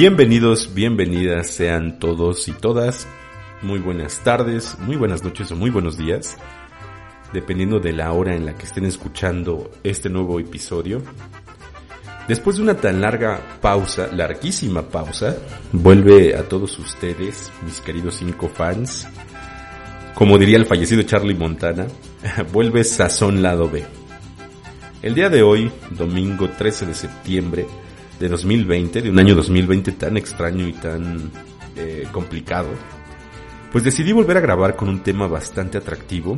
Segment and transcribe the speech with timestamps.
[0.00, 3.06] Bienvenidos, bienvenidas sean todos y todas.
[3.60, 6.38] Muy buenas tardes, muy buenas noches o muy buenos días,
[7.34, 11.02] dependiendo de la hora en la que estén escuchando este nuevo episodio.
[12.28, 15.36] Después de una tan larga pausa, larguísima pausa,
[15.70, 19.06] vuelve a todos ustedes, mis queridos cinco fans,
[20.14, 21.88] como diría el fallecido Charlie Montana,
[22.54, 23.84] vuelve Sazón Lado B.
[25.02, 27.66] El día de hoy, domingo 13 de septiembre,
[28.20, 31.30] de 2020, de un año 2020 tan extraño y tan
[31.74, 32.68] eh, complicado,
[33.72, 36.36] pues decidí volver a grabar con un tema bastante atractivo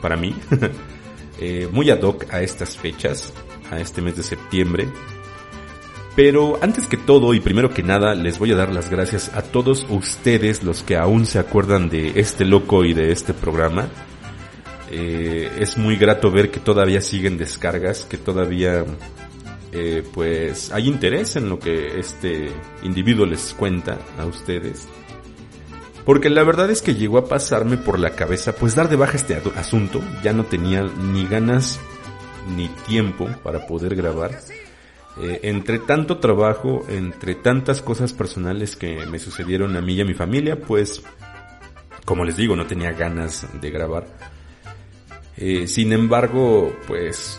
[0.00, 0.34] para mí,
[1.40, 3.34] eh, muy ad hoc a estas fechas,
[3.70, 4.88] a este mes de septiembre.
[6.14, 9.42] Pero antes que todo y primero que nada les voy a dar las gracias a
[9.42, 13.88] todos ustedes los que aún se acuerdan de este loco y de este programa.
[14.90, 18.84] Eh, es muy grato ver que todavía siguen descargas, que todavía
[19.78, 22.48] eh, pues hay interés en lo que este
[22.82, 24.88] individuo les cuenta a ustedes.
[26.06, 29.16] Porque la verdad es que llegó a pasarme por la cabeza pues dar de baja
[29.16, 30.00] este asunto.
[30.22, 31.78] Ya no tenía ni ganas
[32.56, 34.38] ni tiempo para poder grabar.
[35.20, 40.06] Eh, entre tanto trabajo, entre tantas cosas personales que me sucedieron a mí y a
[40.06, 41.02] mi familia, pues
[42.06, 44.06] como les digo, no tenía ganas de grabar.
[45.36, 47.38] Eh, sin embargo, pues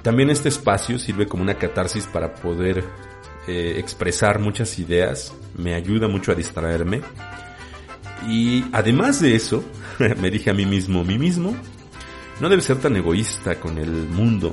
[0.00, 2.84] también este espacio sirve como una catarsis para poder
[3.46, 7.02] eh, expresar muchas ideas, me ayuda mucho a distraerme.
[8.28, 9.64] Y además de eso,
[10.20, 11.54] me dije a mí mismo, mí mismo,
[12.40, 14.52] no debes ser tan egoísta con el mundo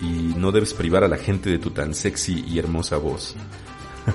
[0.00, 3.36] y no debes privar a la gente de tu tan sexy y hermosa voz.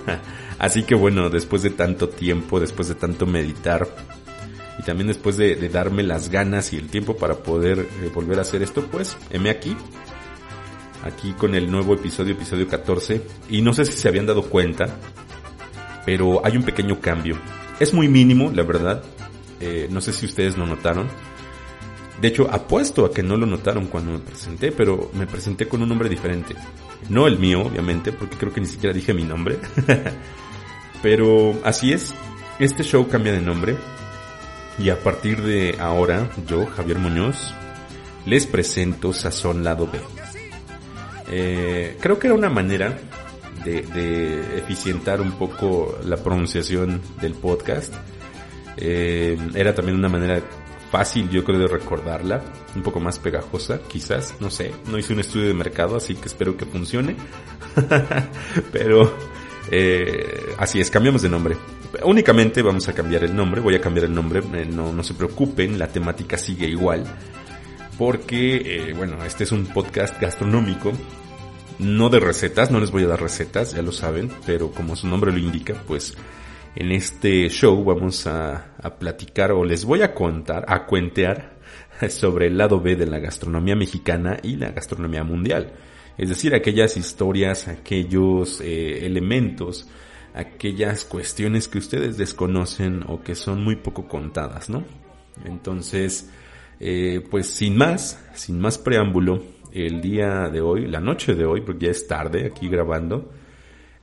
[0.60, 3.88] Así que bueno, después de tanto tiempo, después de tanto meditar
[4.80, 8.42] y también después de, darme las ganas y el tiempo para poder eh, volver a
[8.42, 9.76] hacer esto, pues, heme aquí
[11.08, 13.22] aquí con el nuevo episodio, episodio 14.
[13.50, 14.98] Y no sé si se habían dado cuenta,
[16.06, 17.38] pero hay un pequeño cambio.
[17.80, 19.04] Es muy mínimo, la verdad.
[19.60, 21.08] Eh, no sé si ustedes lo notaron.
[22.22, 25.82] De hecho, apuesto a que no lo notaron cuando me presenté, pero me presenté con
[25.82, 26.56] un nombre diferente.
[27.10, 29.60] No el mío, obviamente, porque creo que ni siquiera dije mi nombre.
[31.02, 32.14] pero así es.
[32.60, 33.76] Este show cambia de nombre.
[34.80, 37.54] Y a partir de ahora, yo, Javier Muñoz,
[38.26, 40.00] les presento Sazón Lado B.
[41.30, 42.98] Eh, creo que era una manera
[43.64, 47.94] de, eficientar un poco la pronunciación del podcast.
[48.78, 50.42] Eh, era también una manera
[50.92, 52.42] fácil, yo creo, de recordarla,
[52.76, 56.28] un poco más pegajosa, quizás, no sé, no hice un estudio de mercado, así que
[56.28, 57.16] espero que funcione.
[58.72, 59.14] Pero
[59.70, 61.58] eh, así es, cambiamos de nombre.
[62.04, 65.80] Únicamente vamos a cambiar el nombre, voy a cambiar el nombre, no, no se preocupen,
[65.80, 67.04] la temática sigue igual
[67.98, 70.92] porque, eh, bueno, este es un podcast gastronómico,
[71.80, 75.08] no de recetas, no les voy a dar recetas, ya lo saben, pero como su
[75.08, 76.16] nombre lo indica, pues
[76.76, 81.58] en este show vamos a, platicar o les voy a contar, a cuentear
[82.10, 85.74] sobre el lado B de la gastronomía mexicana y la gastronomía mundial.
[86.18, 89.88] Es decir, aquellas historias, aquellos eh, elementos,
[90.34, 94.84] aquellas cuestiones que ustedes desconocen o que son muy poco contadas, ¿no?
[95.46, 96.30] Entonces,
[96.80, 99.42] eh, pues sin más, sin más preámbulo,
[99.74, 103.32] el día de hoy, la noche de hoy, porque ya es tarde aquí grabando,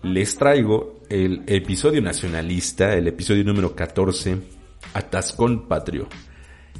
[0.03, 4.39] les traigo el episodio nacionalista, el episodio número 14,
[4.93, 6.09] Atascón Patrio,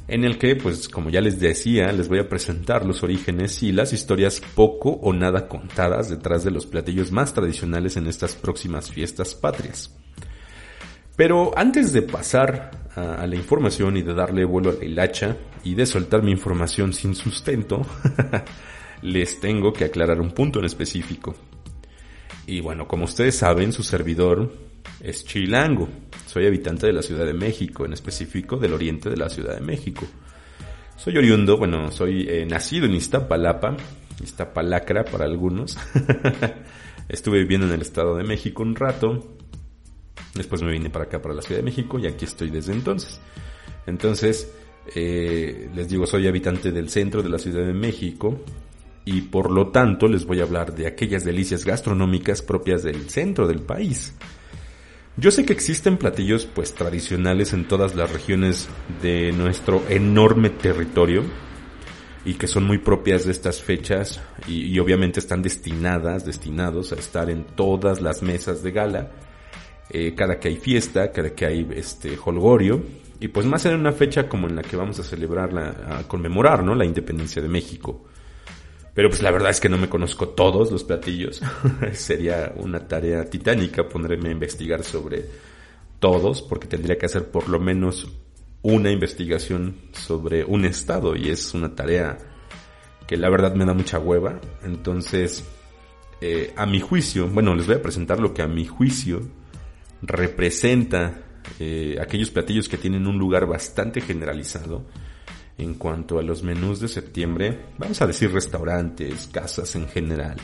[0.07, 3.71] en el que, pues como ya les decía, les voy a presentar los orígenes y
[3.71, 8.91] las historias poco o nada contadas detrás de los platillos más tradicionales en estas próximas
[8.91, 9.91] fiestas patrias.
[11.15, 15.75] Pero antes de pasar a, la información y de darle vuelo a la hilacha y
[15.75, 17.85] de soltar mi información sin sustento,
[19.01, 21.35] les tengo que aclarar un punto en específico.
[22.47, 24.51] Y bueno, como ustedes saben, su servidor
[25.01, 25.87] es chilango.
[26.25, 29.61] Soy habitante de la Ciudad de México, en específico del oriente de la Ciudad de
[29.61, 30.05] México.
[30.97, 33.77] Soy oriundo, bueno, soy eh, nacido en Iztapalapa,
[34.21, 35.77] Iztapalacra para algunos.
[37.09, 39.35] Estuve viviendo en el Estado de México un rato
[40.35, 43.19] Después me vine para acá, para la Ciudad de México, y aquí estoy desde entonces.
[43.87, 44.51] Entonces,
[44.93, 48.41] eh, les digo, soy habitante del centro de la Ciudad de México,
[49.05, 53.47] y por lo tanto les voy a hablar de aquellas delicias gastronómicas propias del centro
[53.47, 54.13] del país.
[55.15, 58.67] Yo sé que existen platillos pues tradicionales en todas las regiones
[59.01, 61.23] de nuestro enorme territorio
[62.25, 66.95] y que son muy propias de estas fechas y, y obviamente están destinadas, destinados a
[66.95, 69.11] estar en todas las mesas de gala
[69.89, 72.81] eh, cada que hay fiesta, cada que hay este holgorio,
[73.19, 76.63] y pues más en una fecha como en la que vamos a celebrar, a conmemorar,
[76.63, 76.75] ¿no?
[76.75, 78.05] La independencia de México.
[78.93, 81.41] Pero pues la verdad es que no me conozco todos los platillos.
[81.93, 85.25] Sería una tarea titánica ponerme a investigar sobre
[85.99, 88.07] todos, porque tendría que hacer por lo menos
[88.61, 92.17] una investigación sobre un estado y es una tarea
[93.05, 94.39] que la verdad me da mucha hueva.
[94.63, 95.43] Entonces,
[96.21, 99.21] eh, a mi juicio, bueno, les voy a presentar lo que a mi juicio
[100.07, 101.21] representa
[101.59, 104.85] eh, aquellos platillos que tienen un lugar bastante generalizado
[105.57, 110.35] en cuanto a los menús de septiembre, vamos a decir restaurantes, casas en general.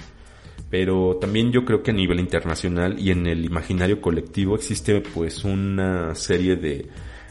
[0.70, 5.44] Pero también yo creo que a nivel internacional y en el imaginario colectivo existe pues
[5.44, 6.88] una serie de,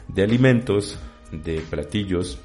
[0.08, 0.98] de alimentos,
[1.32, 2.38] de platillos,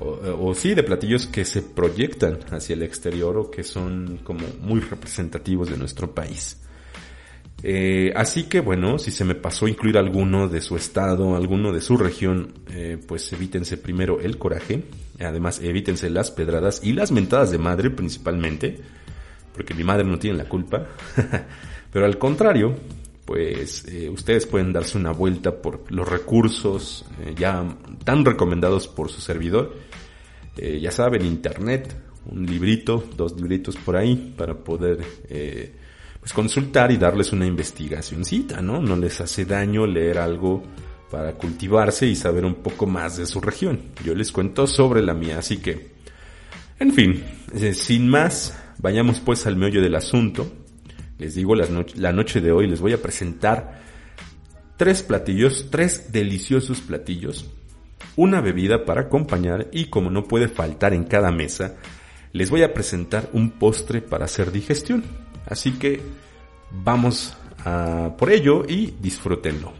[0.00, 4.46] o, o, sí, de platillos que se proyectan hacia el exterior o que son como
[4.60, 6.63] muy representativos de nuestro país.
[7.62, 11.80] Eh, así que bueno, si se me pasó incluir alguno de su estado, alguno de
[11.80, 14.82] su región, eh, pues evítense primero el coraje,
[15.18, 18.78] además evítense las pedradas y las mentadas de madre principalmente,
[19.54, 20.88] porque mi madre no tiene la culpa,
[21.92, 22.74] pero al contrario,
[23.24, 27.64] pues eh, ustedes pueden darse una vuelta por los recursos ya
[28.04, 29.74] tan recomendados por su servidor,
[30.56, 31.96] ya saben, internet,
[32.26, 34.98] un librito, dos libritos por ahí para poder
[36.24, 38.80] pues consultar y darles una investigacióncita, ¿no?
[38.80, 40.62] No les hace daño leer algo
[41.10, 43.78] para cultivarse y saber un poco más de su región.
[44.02, 45.90] Yo les cuento sobre la mía, así que,
[46.78, 47.22] en fin,
[47.52, 50.50] eh, sin más, vayamos pues al meollo del asunto.
[51.18, 53.82] Les digo, la noche de hoy les voy a presentar
[54.78, 57.50] tres platillos, tres deliciosos platillos,
[58.16, 61.76] una bebida para acompañar y como no puede faltar en cada mesa,
[62.32, 65.04] les voy a presentar un postre para hacer digestión.
[65.46, 66.00] Así que
[66.70, 69.72] vamos a por ello y disfrútenlo.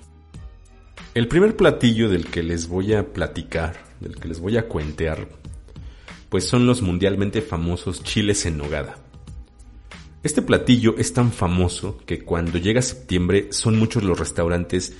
[1.14, 5.28] El primer platillo del que les voy a platicar, del que les voy a cuentear,
[6.28, 8.96] pues son los mundialmente famosos chiles en nogada.
[10.24, 14.94] Este platillo es tan famoso que cuando llega septiembre son muchos los restaurantes,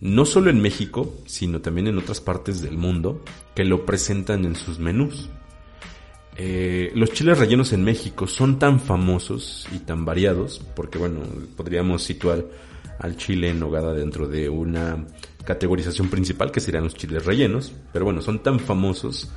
[0.00, 3.24] no solo en México, sino también en otras partes del mundo,
[3.54, 5.30] que lo presentan en sus menús.
[6.38, 11.20] Eh, los chiles rellenos en México son tan famosos y tan variados, porque bueno,
[11.56, 12.44] podríamos situar
[12.98, 15.06] al chile en nogada dentro de una
[15.44, 19.30] categorización principal que serían los chiles rellenos, pero bueno, son tan famosos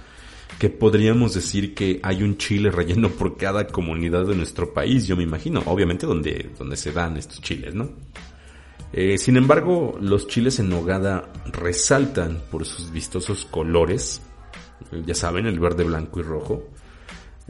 [0.57, 5.15] que podríamos decir que hay un chile relleno por cada comunidad de nuestro país, yo
[5.15, 7.91] me imagino, obviamente donde, donde se dan estos chiles, ¿no?
[8.91, 14.21] Eh, sin embargo, los chiles en nogada resaltan por sus vistosos colores,
[15.05, 16.63] ya saben, el verde, blanco y rojo,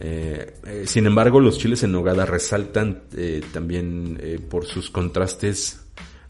[0.01, 5.81] eh, eh, sin embargo, los chiles en nogada resaltan eh, también por sus contrastes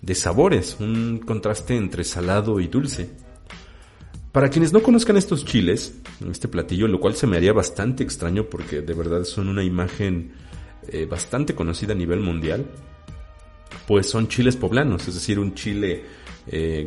[0.01, 3.11] de sabores, un contraste entre salado y dulce.
[4.31, 5.93] Para quienes no conozcan estos chiles,
[6.31, 10.33] este platillo, lo cual se me haría bastante extraño porque de verdad son una imagen
[11.07, 12.65] bastante conocida a nivel mundial,
[13.87, 16.03] pues son chiles poblanos, es decir, un chile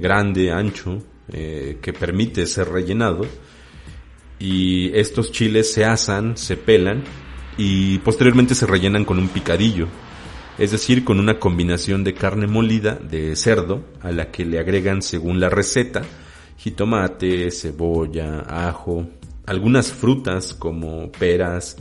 [0.01, 3.27] grande, ancho, que permite ser rellenado
[4.43, 7.05] y estos chiles se asan, se pelan
[7.57, 9.87] y posteriormente se rellenan con un picadillo,
[10.59, 15.01] es decir, con una combinación de carne molida de cerdo a la que le agregan
[15.01, 16.03] según la receta
[16.59, 19.07] jitomate, cebolla, ajo,
[19.47, 21.77] algunas frutas como peras,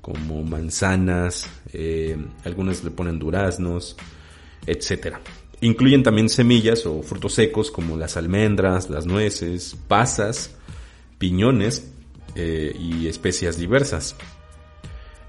[0.00, 3.94] como manzanas, eh, algunas le ponen duraznos,
[4.66, 5.16] etc.
[5.60, 10.54] Incluyen también semillas o frutos secos como las almendras, las nueces, pasas,
[11.18, 11.92] piñones
[12.36, 14.16] eh, y especias diversas.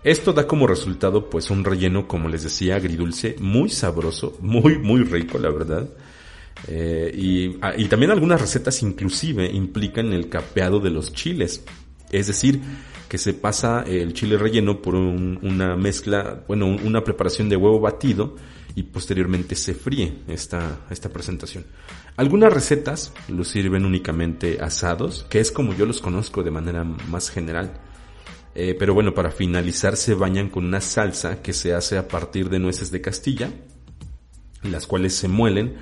[0.04, 5.04] Esto da como resultado pues un relleno, como les decía, agridulce, muy sabroso, muy, muy
[5.04, 5.90] rico, la verdad.
[6.68, 11.64] Eh, ah, y, también algunas recetas inclusive implican el capeado de los chiles.
[12.12, 12.62] Es decir,
[13.10, 18.36] que se pasa el chile relleno por una mezcla, bueno, una preparación de huevo batido
[18.78, 21.66] y posteriormente se fríe esta, esta presentación.
[22.16, 27.32] Algunas recetas lo sirven únicamente asados, que es como yo los conozco de manera más
[27.32, 27.82] general.
[28.54, 32.52] Eh, pero bueno, para finalizar se bañan con una salsa que se hace a partir
[32.52, 33.50] de nueces de Castilla,
[34.62, 35.78] las cuales se muelen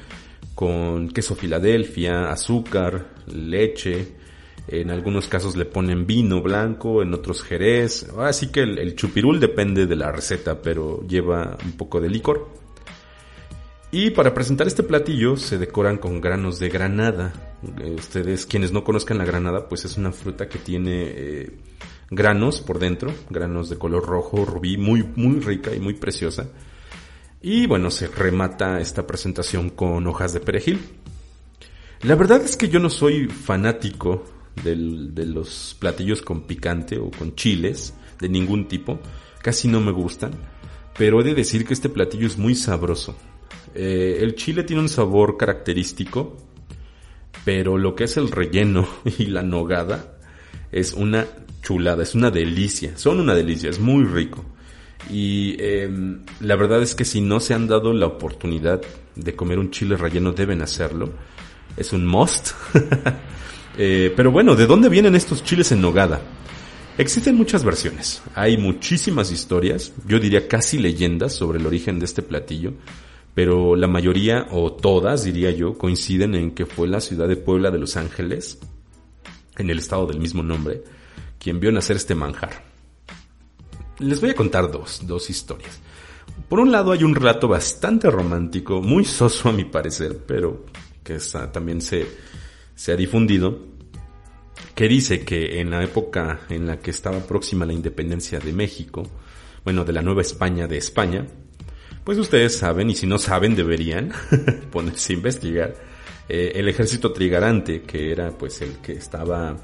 [0.54, 4.08] con queso Filadelfia, azúcar, leche,
[4.70, 9.86] en algunos casos le ponen vino blanco, en otros jerez, así que el chupirul depende
[9.86, 12.64] de la receta, pero lleva un poco de licor.
[13.92, 17.34] Y para presentar este platillo se decoran con granos de granada.
[17.98, 21.58] Ustedes, quienes no conozcan la granada, pues es una fruta que tiene eh,
[22.10, 26.48] granos por dentro, granos de color rojo, rubí, muy, muy rica y muy preciosa.
[27.42, 30.80] Y bueno, se remata esta presentación con hojas de perejil.
[32.02, 34.26] La verdad es que yo no soy fanático
[34.64, 34.76] de
[35.26, 37.94] los platillos con picante o con chiles.
[38.20, 39.00] de ningún tipo,
[39.42, 40.32] casi no me gustan,
[40.98, 43.16] pero he de decir que este platillo es muy sabroso.
[43.76, 46.38] Eh, el chile tiene un sabor característico,
[47.44, 48.88] pero lo que es el relleno
[49.20, 50.18] y la nogada
[50.72, 51.26] es una
[51.62, 54.46] chulada, es una delicia, son una delicia, es muy rico.
[55.10, 58.82] Y em, la verdad es que si no se han dado la oportunidad
[59.16, 61.12] de comer un chile relleno, deben hacerlo.
[61.78, 62.52] Es un must.
[63.78, 66.22] Eh, pero bueno, ¿de dónde vienen estos chiles en nogada?
[66.98, 68.22] Existen muchas versiones.
[68.34, 72.72] Hay muchísimas historias, yo diría casi leyendas sobre el origen de este platillo.
[73.36, 77.70] Pero la mayoría, o todas diría yo, coinciden en que fue la ciudad de Puebla
[77.70, 78.60] de Los Ángeles,
[79.58, 80.84] en el estado del mismo nombre,
[81.38, 82.64] quien vio nacer este manjar.
[84.00, 85.82] Les voy a contar dos, dos historias.
[86.48, 90.66] Por un lado hay un relato bastante romántico, muy soso a mi parecer, pero
[91.04, 91.18] que
[91.52, 92.08] también se,
[92.74, 93.60] se ha difundido,
[94.74, 99.04] que dice que en la época en la que estaba próxima la independencia de México,
[99.64, 101.28] bueno, de la Nueva España de España,
[102.06, 104.14] pues ustedes saben, y si no saben deberían
[104.72, 105.76] ponerse a investigar,
[106.30, 109.58] eh, el ejército trigarante, que era pues el que estaba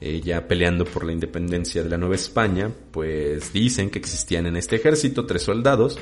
[0.00, 4.56] eh, ya peleando por la independencia de la Nueva España, pues dicen que existían en
[4.56, 5.98] este ejército tres soldados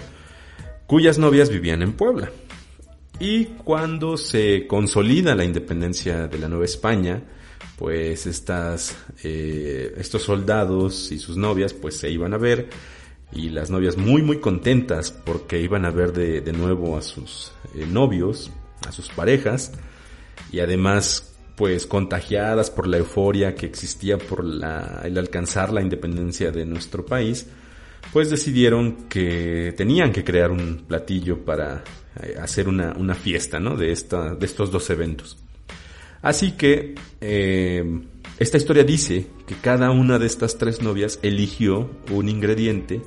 [0.87, 2.31] cuyas novias vivían en Puebla.
[3.19, 7.23] Y cuando se consolida la independencia de la Nueva España,
[7.79, 12.69] pues estas, eh, estos soldados y sus novias pues se iban a ver
[13.33, 17.53] y las novias muy muy contentas porque iban a ver de, de nuevo a sus
[17.75, 18.51] eh, novios,
[18.87, 19.73] a sus parejas
[20.51, 26.51] y además pues contagiadas por la euforia que existía por la, el alcanzar la independencia
[26.51, 27.47] de nuestro país,
[28.12, 31.85] pues decidieron que tenían que crear un platillo para
[32.23, 33.77] eh, hacer una, una fiesta, ¿no?
[33.77, 35.39] De, esta, de estos dos eventos.
[36.23, 38.01] Así que eh,
[38.39, 43.03] esta historia dice que cada una de estas tres novias eligió un ingrediente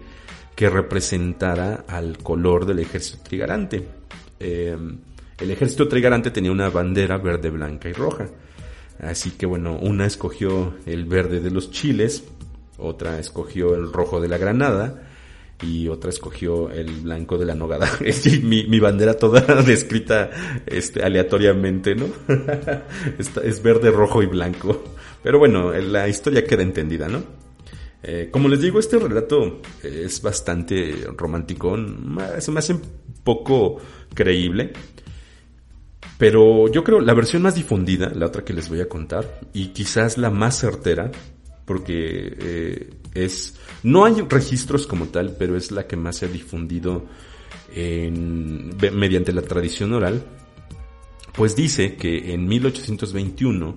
[0.55, 3.85] que representara al color del ejército trigarante.
[4.39, 4.77] Eh,
[5.39, 8.27] el ejército trigarante tenía una bandera verde, blanca y roja.
[9.00, 12.24] Así que bueno, una escogió el verde de los chiles,
[12.77, 15.03] otra escogió el rojo de la granada
[15.62, 17.89] y otra escogió el blanco de la nogada.
[18.01, 20.29] Es mi, bandera toda descrita
[20.65, 22.07] este, aleatoriamente, ¿no?
[23.43, 24.83] es verde, rojo y blanco.
[25.21, 27.24] Pero bueno, la historia queda entendida, ¿no?
[28.07, 31.75] Eh, como les digo, este relato es bastante romántico,
[32.38, 32.81] se me hace un
[33.24, 33.77] poco
[34.13, 34.74] creíble.
[36.19, 39.69] Pero yo creo la versión más difundida, la otra que les voy a contar, y
[39.69, 41.12] quizás la más certera,
[41.65, 46.29] porque eh, es, no hay registros como tal, pero es la que más se ha
[46.29, 47.05] difundido
[47.75, 50.24] mediante la tradición oral,
[51.33, 53.75] pues dice que en 1821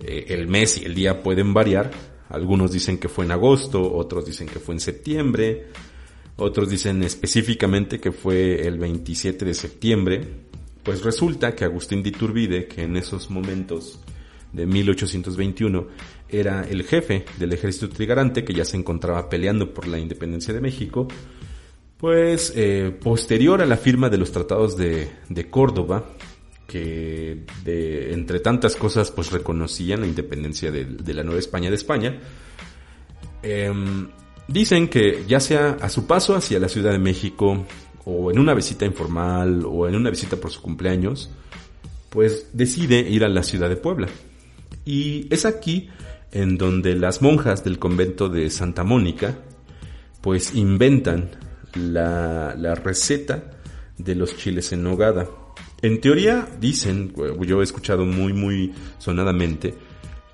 [0.00, 1.90] eh, el mes y el día pueden variar,
[2.32, 5.66] algunos dicen que fue en agosto, otros dicen que fue en septiembre,
[6.36, 10.28] otros dicen específicamente que fue el 27 de septiembre,
[10.82, 14.00] pues resulta que Agustín de Iturbide, que en esos momentos
[14.52, 15.86] de 1821
[16.28, 20.60] era el jefe del ejército trigarante que ya se encontraba peleando por la independencia de
[20.60, 21.06] México,
[21.98, 25.08] pues eh, posterior a la firma de los tratados de,
[25.50, 26.04] Córdoba,
[26.72, 32.18] que entre tantas cosas pues reconocían la independencia de, la Nueva España de España,
[33.42, 34.08] em,
[34.48, 37.66] dicen que ya sea a su paso hacia la Ciudad de México
[38.06, 41.30] o en una visita informal o en una visita por su cumpleaños,
[42.08, 44.08] pues decide ir a la ciudad de Puebla.
[44.86, 45.90] Y es aquí
[46.30, 49.36] en donde las monjas del convento de Santa Mónica
[50.22, 51.32] pues inventan
[51.74, 53.50] la, la receta
[53.98, 55.28] de los chiles en nogada.
[55.82, 59.74] En teoría dicen, yo he escuchado muy muy sonadamente,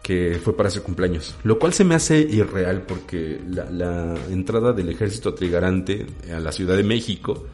[0.03, 4.73] que fue para su cumpleaños, lo cual se me hace irreal porque la, la entrada
[4.73, 7.47] del ejército trigarante a la Ciudad de México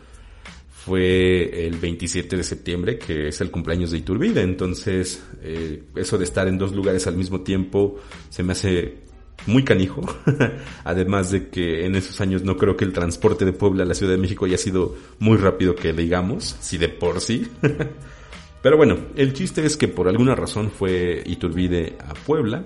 [0.85, 4.43] fue el 27 de septiembre, que es el cumpleaños de Iturbide.
[4.43, 7.97] Entonces, eh, eso de estar en dos lugares al mismo tiempo
[8.29, 8.99] se me hace
[9.47, 10.03] muy canijo.
[10.85, 13.95] Además de que en esos años no creo que el transporte de Puebla a la
[13.95, 17.49] Ciudad de México haya sido muy rápido que digamos, si de por sí.
[18.62, 22.64] Pero bueno, el chiste es que por alguna razón fue Iturbide a Puebla.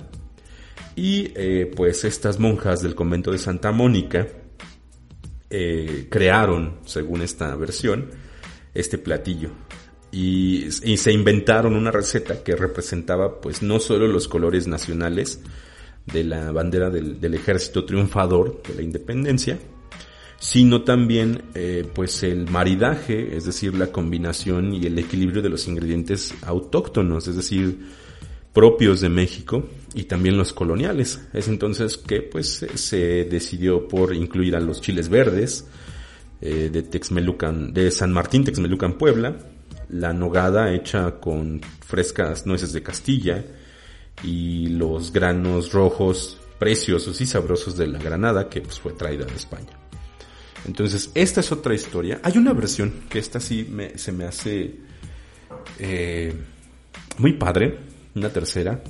[0.95, 4.27] Y eh, pues estas monjas del convento de Santa Mónica
[5.51, 8.11] eh, crearon, según esta versión,
[8.75, 9.51] este platillo.
[10.11, 15.41] Y, se inventaron una receta que representaba pues no solo los colores nacionales
[16.13, 19.59] de la bandera del, ejército triunfador de la independencia,
[20.39, 25.67] sino también eh, pues el maridaje, es decir, la combinación y el equilibrio de los
[25.67, 27.79] ingredientes autóctonos, es decir,
[28.53, 31.21] propios de México y también los coloniales.
[31.33, 35.67] Es entonces que pues se decidió por incluir a los chiles verdes
[36.41, 39.37] eh, de Texmelucan, de San Martín Texmelucan Puebla,
[39.91, 43.45] la nogada hecha con frescas nueces de Castilla
[44.23, 49.35] y los granos rojos preciosos y sabrosos de la granada que pues, fue traída de
[49.35, 49.79] España.
[50.67, 52.21] Entonces, esta es otra historia.
[52.23, 54.75] Hay una versión que esta sí me, se me hace
[55.79, 56.35] eh,
[57.19, 57.79] muy padre,
[58.15, 58.83] una tercera,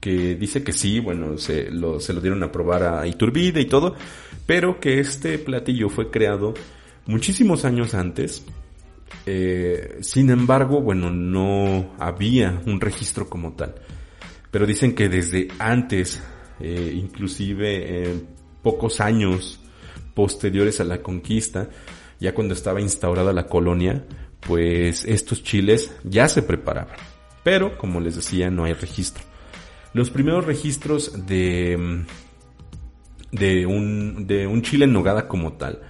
[0.00, 3.66] que dice que sí, bueno, se lo, se lo dieron a probar a Iturbide y
[3.66, 3.96] todo,
[4.46, 6.54] pero que este platillo fue creado
[7.06, 8.44] muchísimos años antes.
[9.24, 13.74] Eh, sin embargo, bueno, no había un registro como tal.
[14.56, 16.22] Pero dicen que desde antes,
[16.60, 18.24] eh, inclusive
[18.62, 19.60] pocos años
[20.14, 21.68] posteriores a la conquista,
[22.20, 24.06] ya cuando estaba instaurada la colonia,
[24.40, 26.96] pues estos chiles ya se preparaban.
[27.44, 29.22] Pero, como les decía, no hay registro.
[29.92, 32.06] Los primeros registros de,
[33.32, 35.82] de, un, de un chile en nogada como tal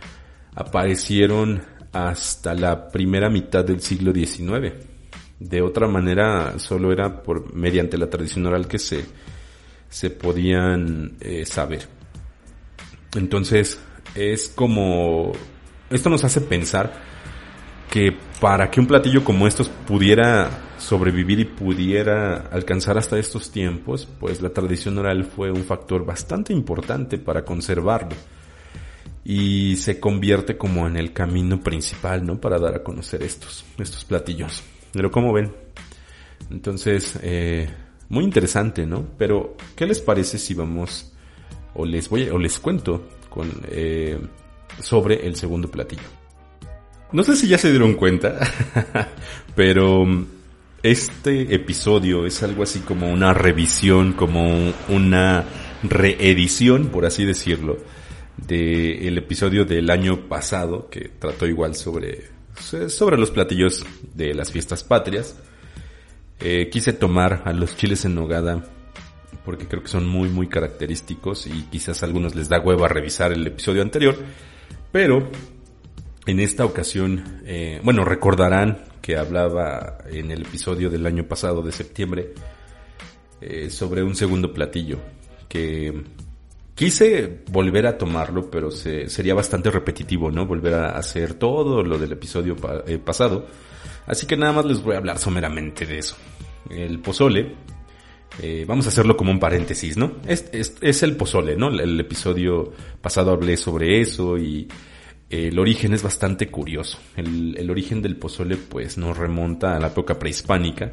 [0.56, 4.95] aparecieron hasta la primera mitad del siglo XIX.
[5.38, 9.04] De otra manera, solo era por mediante la tradición oral que se,
[9.88, 11.88] se podían eh, saber.
[13.14, 13.78] Entonces,
[14.14, 15.32] es como...
[15.90, 16.92] Esto nos hace pensar
[17.90, 24.08] que para que un platillo como estos pudiera sobrevivir y pudiera alcanzar hasta estos tiempos,
[24.18, 28.16] pues la tradición oral fue un factor bastante importante para conservarlo
[29.24, 32.40] y se convierte como en el camino principal, ¿no?
[32.40, 34.62] Para dar a conocer estos, estos platillos.
[34.92, 35.52] Pero como ven,
[36.50, 37.68] entonces, eh,
[38.08, 39.06] muy interesante, ¿no?
[39.18, 41.12] Pero, ¿qué les parece si vamos,
[41.74, 44.18] o les voy, o les cuento con, eh,
[44.80, 46.02] sobre el segundo platillo?
[47.12, 48.38] No sé si ya se dieron cuenta,
[49.54, 50.06] pero
[50.82, 55.44] este episodio es algo así como una revisión, como una
[55.82, 57.78] reedición, por así decirlo,
[58.36, 62.24] del episodio del año pasado que trató igual sobre,
[62.60, 65.36] sobre los platillos de las fiestas patrias.
[66.40, 68.64] Eh, quise tomar a los chiles en nogada
[69.44, 73.32] porque creo que son muy muy característicos y quizás a algunos les da hueva revisar
[73.32, 74.16] el episodio anterior,
[74.92, 75.30] pero
[76.26, 81.70] en esta ocasión, eh, bueno, recordarán que hablaba en el episodio del año pasado de
[81.70, 82.34] septiembre
[83.40, 84.98] eh, sobre un segundo platillo
[85.48, 86.02] que
[86.76, 90.44] Quise volver a tomarlo, pero se, sería bastante repetitivo, ¿no?
[90.44, 92.54] Volver a hacer todo lo del episodio
[92.86, 93.46] eh, pasado.
[94.06, 96.16] Así que nada más les voy a hablar someramente de eso.
[96.68, 97.54] El pozole,
[98.42, 100.16] eh, vamos a hacerlo como un paréntesis, ¿no?
[100.26, 101.68] Es, es, el pozole, ¿no?
[101.68, 104.68] El, episodio pasado hablé sobre eso y
[105.30, 106.98] el origen es bastante curioso.
[107.16, 110.92] El, origen del pozole pues nos remonta a la época prehispánica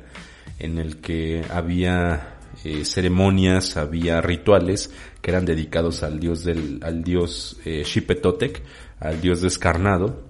[0.59, 4.91] en el que había eh, ceremonias, había rituales
[5.23, 8.61] que eran dedicados al dios del, al dios eh, Xipetotec,
[8.99, 10.21] al dios descarnado,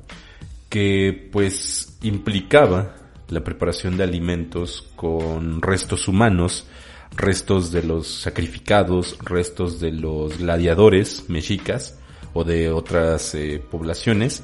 [0.70, 2.96] que pues implicaba
[3.28, 6.68] la preparación de alimentos con restos humanos,
[7.16, 11.98] restos de los sacrificados, restos de los gladiadores mexicas
[12.34, 14.44] o de otras eh, poblaciones.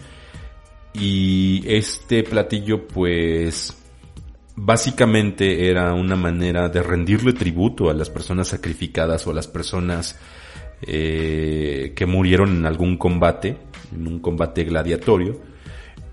[0.93, 3.77] Y este platillo pues
[4.55, 10.17] básicamente era una manera de rendirle tributo a las personas sacrificadas o a las personas
[10.81, 13.57] eh, que murieron en algún combate,
[13.93, 15.39] en un combate gladiatorio,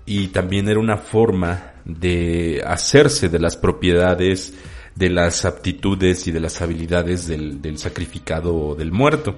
[0.05, 4.53] y también era una forma de hacerse de las propiedades,
[4.95, 9.35] de las aptitudes y de las habilidades del, sacrificado o del muerto.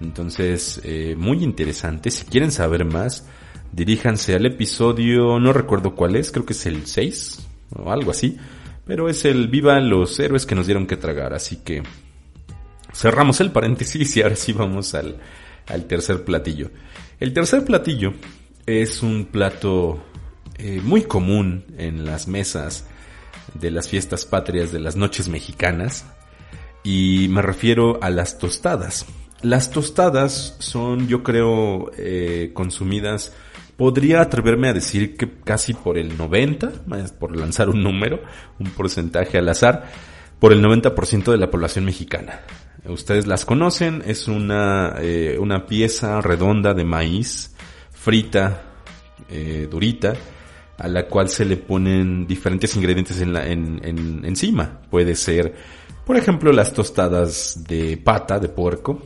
[0.00, 2.10] Entonces, eh, muy interesante.
[2.10, 3.26] Si quieren saber más,
[3.72, 7.46] diríjanse al episodio, no recuerdo cuál es, creo que es el 6,
[7.76, 8.36] o algo así.
[8.86, 11.82] Pero es el viva los héroes que nos dieron que tragar, así que
[12.94, 15.18] cerramos el paréntesis y ahora sí vamos al,
[15.66, 16.70] al tercer platillo.
[17.20, 18.14] El tercer platillo
[18.66, 20.02] es un plato
[20.58, 22.86] eh, muy común en las mesas
[23.54, 26.06] de las fiestas patrias de las noches mexicanas
[26.82, 29.06] y me refiero a las tostadas.
[29.42, 33.32] Las tostadas son, yo creo, eh, consumidas
[33.76, 36.70] Podría atreverme a decir que casi por el 90,
[37.18, 38.22] por lanzar un número,
[38.60, 39.90] un porcentaje al azar,
[40.38, 42.40] por el 90% de la población mexicana.
[42.86, 47.54] Ustedes las conocen, es una, eh, una pieza redonda de maíz,
[47.90, 48.62] frita,
[49.30, 50.12] eh, durita,
[50.76, 54.80] a la cual se le ponen diferentes ingredientes en la, en, en, encima.
[54.90, 55.54] Puede ser,
[56.04, 59.02] por ejemplo, las tostadas de pata, de puerco,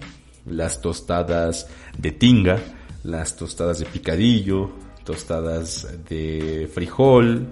[0.46, 2.58] las tostadas de tinga,
[3.04, 4.72] las tostadas de picadillo,
[5.04, 7.46] tostadas de frijol,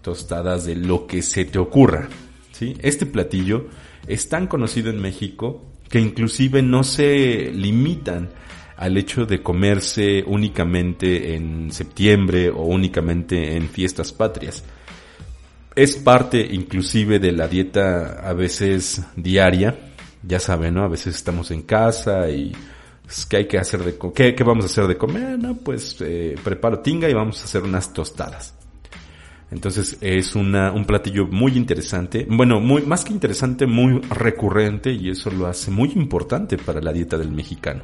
[0.00, 2.08] tostadas de lo que se te ocurra.
[2.52, 2.76] ¿sí?
[2.80, 3.66] Este platillo
[4.06, 8.30] es tan conocido en México que inclusive no se limitan
[8.76, 14.64] al hecho de comerse únicamente en septiembre o únicamente en fiestas patrias.
[15.74, 19.78] Es parte inclusive de la dieta a veces diaria,
[20.22, 20.84] ya saben, ¿no?
[20.84, 22.52] A veces estamos en casa y
[23.04, 25.38] pues, ¿qué hay que hacer de ¿qué, ¿Qué vamos a hacer de comer?
[25.38, 28.55] No, pues eh, preparo tinga y vamos a hacer unas tostadas.
[29.50, 35.30] Entonces es un platillo muy interesante, bueno, muy, más que interesante, muy recurrente y eso
[35.30, 37.82] lo hace muy importante para la dieta del mexicano.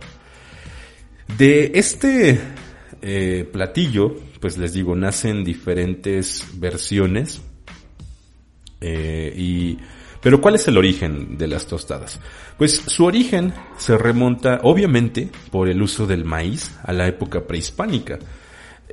[1.38, 2.40] De este
[3.00, 7.40] eh, platillo, pues les digo, nacen diferentes versiones
[8.80, 9.78] eh, y
[10.22, 12.20] pero ¿cuál es el origen de las tostadas?
[12.56, 18.20] Pues su origen se remonta obviamente por el uso del maíz a la época prehispánica.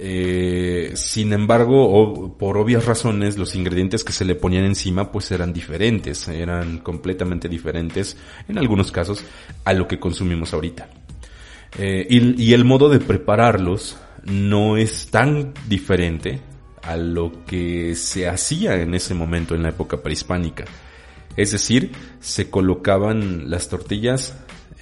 [0.02, 5.52] Eh, sin embargo, por obvias razones, los ingredientes que se le ponían encima pues eran
[5.52, 8.16] diferentes, eran completamente diferentes
[8.48, 9.26] en algunos casos
[9.66, 10.90] a lo que consumimos ahorita.
[11.78, 16.40] Eh, y, y el modo de prepararlos no es tan diferente
[16.82, 20.64] a lo que se hacía en ese momento en la época prehispánica.
[21.36, 24.34] Es decir, se colocaban las tortillas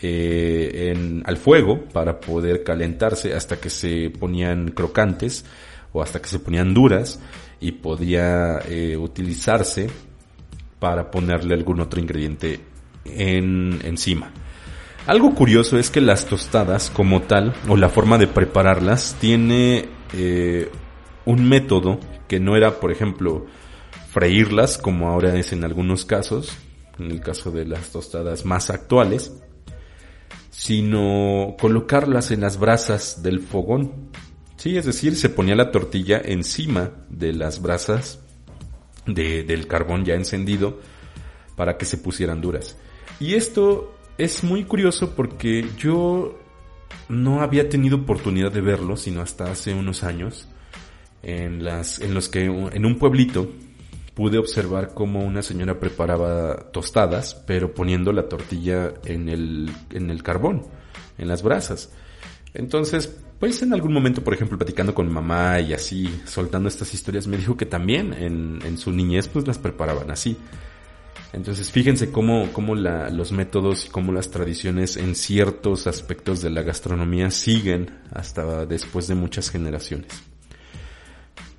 [0.01, 5.45] eh, en, al fuego para poder calentarse hasta que se ponían crocantes
[5.91, 7.19] o hasta que se ponían duras
[7.59, 9.89] y podía eh, utilizarse
[10.79, 12.59] para ponerle algún otro ingrediente
[13.05, 14.31] en, encima.
[15.07, 20.69] Algo curioso es que las tostadas como tal o la forma de prepararlas tiene eh,
[21.25, 23.45] un método que no era, por ejemplo,
[24.11, 26.55] freírlas, como ahora es en algunos casos,
[26.99, 29.31] en el caso de las tostadas más actuales,
[30.57, 34.09] sino colocarlas en las brasas del fogón.
[34.55, 38.19] Sí, es decir, se ponía la tortilla encima de las brasas
[39.05, 40.79] del carbón ya encendido
[41.55, 42.75] para que se pusieran duras.
[43.19, 46.39] Y esto es muy curioso porque yo
[47.07, 50.47] no había tenido oportunidad de verlo, sino hasta hace unos años,
[51.21, 53.47] en, las, en los que en un pueblito
[54.17, 60.23] pude observar cómo una señora preparaba tostadas, pero poniendo la tortilla en el, en el
[60.23, 60.63] carbón,
[61.19, 61.91] en las brasas.
[62.55, 67.27] Entonces, pues en algún momento, por ejemplo, platicando con mamá y así, soltando estas historias,
[67.27, 70.35] me dijo que también en, en su niñez pues las preparaban así.
[71.31, 76.63] Entonces, fíjense cómo, cómo los métodos y cómo las tradiciones en ciertos aspectos de la
[76.63, 80.11] gastronomía siguen hasta después de muchas generaciones.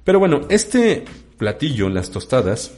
[0.02, 1.04] Pero bueno, este
[1.38, 2.74] platillo, las tostadas,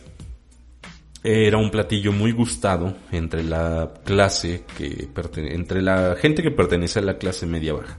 [1.22, 7.02] era un platillo muy gustado entre la clase que entre la gente que pertenece a
[7.02, 7.98] la clase media baja.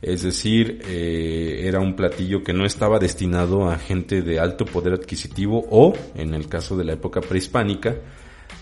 [0.00, 4.92] Es decir, eh, era un platillo que no estaba destinado a gente de alto poder
[4.92, 7.96] adquisitivo o, en el caso de la época prehispánica,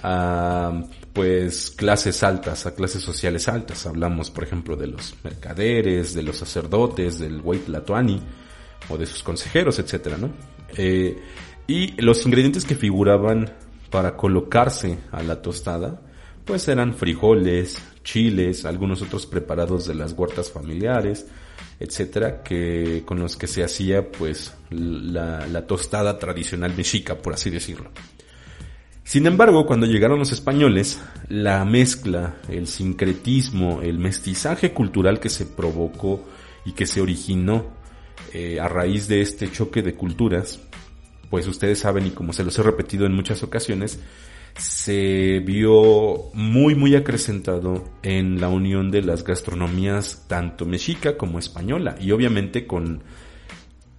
[0.04, 3.86] a pues clases altas, a clases sociales altas.
[3.86, 8.20] Hablamos, por ejemplo, de los mercaderes, de los sacerdotes, del Huaytlatoani
[8.88, 10.30] o de sus consejeros, etcétera, ¿no?
[10.76, 11.18] Eh,
[11.66, 13.52] y los ingredientes que figuraban
[13.90, 16.00] para colocarse a la tostada,
[16.44, 21.26] pues eran frijoles, chiles, algunos otros preparados de las huertas familiares,
[21.78, 27.50] etcétera, que con los que se hacía pues la, la tostada tradicional mexica, por así
[27.50, 27.90] decirlo.
[29.04, 35.44] Sin embargo, cuando llegaron los españoles, la mezcla, el sincretismo, el mestizaje cultural que se
[35.44, 36.24] provocó
[36.64, 37.81] y que se originó
[38.32, 40.60] eh, a raíz de este choque de culturas,
[41.30, 43.98] pues ustedes saben y como se los he repetido en muchas ocasiones,
[44.56, 51.96] se vio muy muy acrecentado en la unión de las gastronomías tanto mexica como española
[51.98, 53.02] y obviamente con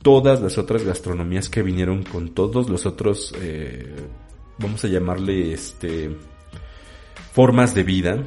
[0.01, 3.95] todas las otras gastronomías que vinieron con todos los otros eh,
[4.59, 6.15] vamos a llamarle este
[7.31, 8.23] formas de vida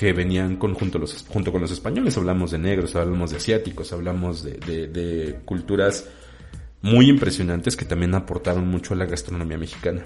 [0.00, 2.16] que venían con, junto, los, junto con los españoles.
[2.16, 6.08] Hablamos de negros, hablamos de asiáticos, hablamos de, culturas
[6.80, 10.04] muy impresionantes que también aportaron mucho a la gastronomía mexicana.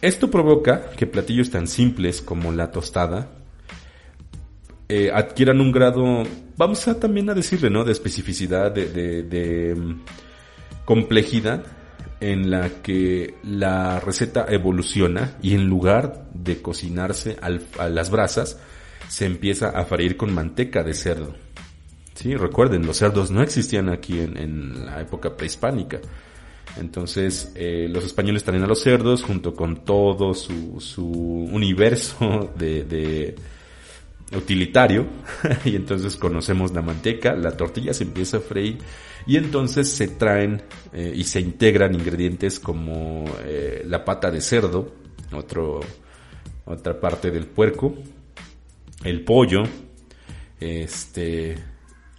[0.00, 3.32] Esto provoca que platillos tan simples como la tostada
[4.88, 6.22] eh, adquieran un grado,
[6.56, 7.82] vamos a también a decirle, ¿no?
[7.82, 11.64] De especificidad, de, mm, complejidad
[12.20, 18.60] en la que la receta evoluciona y en lugar de cocinarse a las brasas,
[19.08, 21.34] se empieza a freír con manteca de cerdo.
[22.14, 26.00] Sí, recuerden, los cerdos no existían aquí en, la época prehispánica.
[26.78, 33.34] Entonces, eh, los españoles traen a los cerdos junto con todo su, su universo de,
[34.34, 35.06] utilitario.
[35.64, 38.78] y entonces conocemos la manteca, la tortilla se empieza a freír.
[39.26, 44.94] Y entonces se traen eh, y se integran ingredientes como eh, la pata de cerdo,
[45.32, 45.80] otro
[46.66, 47.94] otra parte del puerco,
[49.04, 49.62] el pollo,
[50.60, 51.56] este,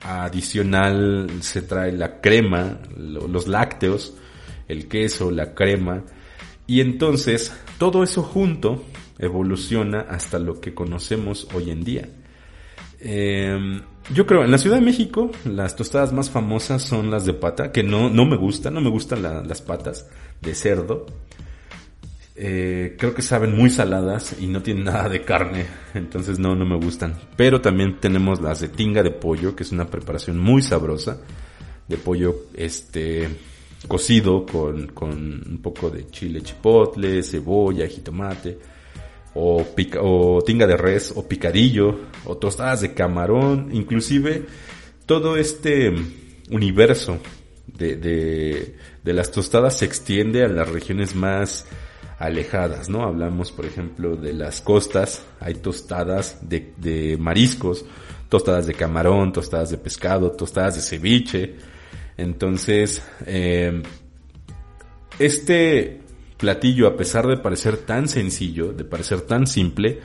[0.01, 4.15] adicional se trae la crema, los lácteos,
[4.67, 6.03] el queso, la crema,
[6.65, 8.83] y entonces todo eso junto
[9.19, 12.09] evoluciona hasta lo que conocemos hoy en día.
[12.99, 13.81] Em,
[14.13, 17.71] yo creo, en la Ciudad de México, las tostadas más famosas son las de pata,
[17.71, 20.07] que no, no me gustan, no me gustan las patas
[20.41, 21.05] de cerdo.
[22.39, 26.65] Eh, creo que saben muy saladas y no tienen nada de carne, entonces no, no
[26.65, 27.15] me gustan.
[27.35, 31.19] Pero también tenemos las de tinga de pollo, que es una preparación muy sabrosa,
[31.87, 33.27] de pollo este
[33.87, 38.57] cocido con, con un poco de chile chipotle, cebolla, jitomate
[39.33, 39.65] o,
[40.01, 44.45] o tinga de res, o picadillo, o tostadas de camarón, inclusive
[45.05, 45.93] todo este
[46.49, 47.19] universo
[47.67, 51.65] de, de, de las tostadas se extiende a las regiones más
[52.19, 53.03] alejadas, ¿no?
[53.03, 57.85] Hablamos, por ejemplo, de las costas, hay tostadas de, mariscos,
[58.29, 61.55] tostadas de camarón, tostadas de pescado, tostadas de ceviche.
[62.17, 63.83] Entonces, eh,
[65.19, 66.01] este
[66.37, 69.99] platillo, a pesar de parecer tan sencillo, de parecer tan simple,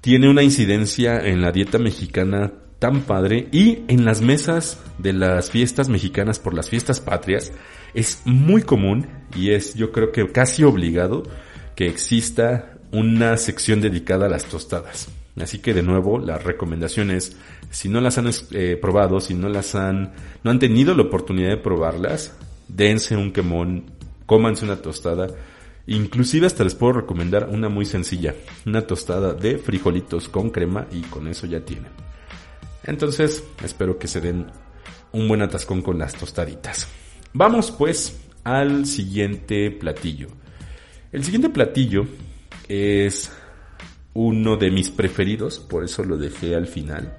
[0.00, 5.50] tiene una incidencia en la dieta mexicana tan padre y en las mesas de las
[5.50, 7.52] fiestas mexicanas por las fiestas patrias
[7.94, 11.22] es muy común y es yo creo que casi obligado
[11.74, 15.08] que exista una sección dedicada a las tostadas.
[15.40, 17.36] Así que de nuevo la recomendación es
[17.70, 20.12] si no las han eh, probado, si no las han
[20.44, 22.34] no han tenido la oportunidad de probarlas,
[22.68, 25.28] dense un quemón cómanse una tostada.
[25.86, 28.34] Inclusive hasta les puedo recomendar una muy sencilla,
[28.66, 31.92] una tostada de frijolitos con crema y con eso ya tienen.
[32.86, 34.46] Entonces, espero que se den
[35.12, 36.88] un buen atascón con las tostaditas.
[37.32, 40.28] Vamos pues al siguiente platillo.
[41.12, 42.06] El siguiente platillo
[42.68, 43.32] es
[44.14, 47.18] uno de mis preferidos, por eso lo dejé al final.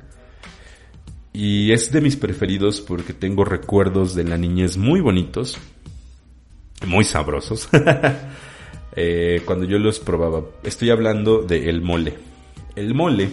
[1.33, 5.57] Y es de mis preferidos porque tengo recuerdos de la niñez muy bonitos
[6.85, 7.69] muy sabrosos.
[8.99, 10.41] Eh, cuando yo los probaba.
[10.63, 12.15] Estoy hablando de el mole.
[12.75, 13.29] El mole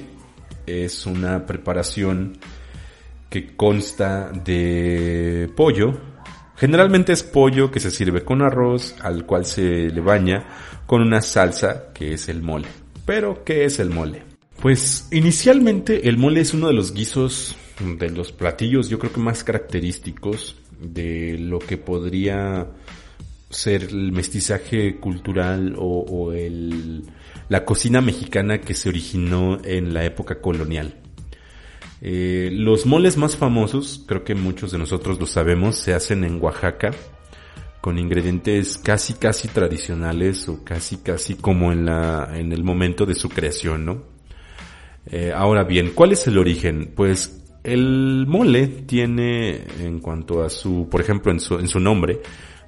[0.66, 2.38] es una preparación
[3.28, 5.98] que consta de pollo.
[6.56, 10.46] Generalmente es pollo que se sirve con arroz, al cual se le baña
[10.86, 12.68] con una salsa que es el mole.
[13.04, 14.22] Pero, ¿qué es el mole?
[14.60, 17.56] Pues inicialmente el mole es uno de los guisos,
[17.98, 22.68] de los platillos yo creo que más característicos de lo que podría
[23.50, 27.04] ser el mestizaje cultural o, el,
[27.48, 30.94] la cocina mexicana que se originó en la época colonial.
[32.00, 36.40] Eh, los moles más famosos, creo que muchos de nosotros lo sabemos, se hacen en
[36.42, 36.90] Oaxaca
[37.80, 43.14] con ingredientes casi casi tradicionales o casi casi como en la en el momento de
[43.14, 44.02] su creación, ¿no?
[45.06, 46.92] Eh, ahora bien, ¿cuál es el origen?
[46.94, 52.20] Pues el mole tiene en cuanto a su, por ejemplo, en su, en su nombre,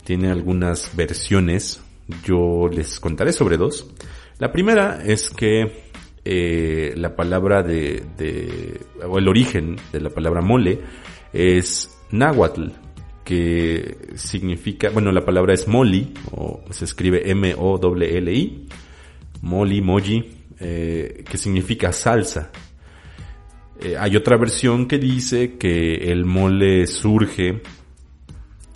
[0.05, 1.81] tiene algunas versiones.
[2.25, 3.87] Yo les contaré sobre dos.
[4.39, 5.87] La primera es que
[6.25, 10.81] eh, la palabra de, de, o el origen de la palabra mole
[11.33, 12.69] es náhuatl,
[13.25, 18.69] que significa, bueno, la palabra es moli, o se escribe M-O-L-L-I,
[19.43, 20.25] moli, moji,
[20.61, 22.51] eh, que significa salsa.
[23.81, 27.63] Eh, hay otra versión que dice que el mole surge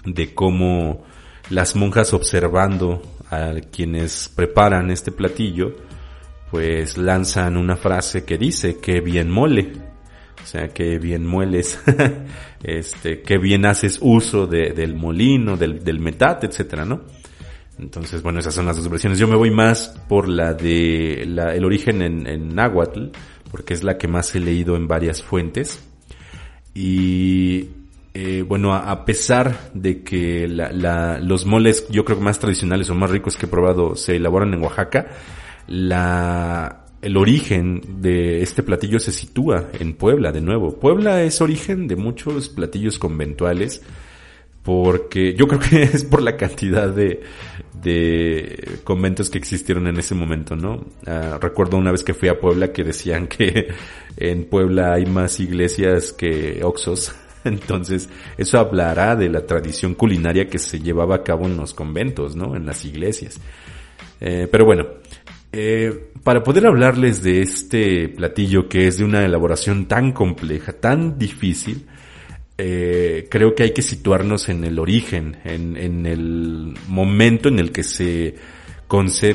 [0.04, 1.04] de cómo
[1.50, 5.76] las monjas observando a quienes preparan este platillo,
[6.50, 9.72] pues lanzan una frase que dice que bien mole,
[10.42, 11.80] o sea que bien mueles,
[12.62, 17.02] este, que bien haces uso del molino, del, del metate, etcétera, ¿no?
[17.78, 19.18] Entonces, bueno, esas son las dos versiones.
[19.18, 23.06] Yo me voy más por la de la, el origen en, en náhuatl,
[23.50, 25.82] porque es la que más he leído en varias fuentes.
[26.74, 27.68] Y
[28.12, 33.10] eh, bueno, a, pesar de que los moles, yo creo que más tradicionales o más
[33.10, 35.08] ricos que he probado se elaboran en Oaxaca,
[35.68, 40.78] la, el origen de este platillo se sitúa en Puebla, de nuevo.
[40.78, 43.80] Puebla es origen de muchos platillos conventuales,
[44.64, 47.22] porque yo creo que es por la cantidad de,
[47.80, 50.84] de conventos que existieron en ese momento, ¿no?
[51.06, 53.68] Ah, recuerdo una vez que fui a Puebla que decían que
[54.16, 57.14] en Puebla hay más iglesias que oxos.
[57.44, 62.36] Entonces, eso hablará de la tradición culinaria que se llevaba a cabo en los conventos,
[62.36, 62.56] ¿no?
[62.56, 63.40] En las iglesias.
[64.20, 64.86] Eh, pero bueno,
[65.52, 71.18] eh, para poder hablarles de este platillo que es de una elaboración tan compleja, tan
[71.18, 71.86] difícil,
[72.58, 77.82] eh, creo que hay que situarnos en el origen, en, el momento en el que
[77.82, 78.34] se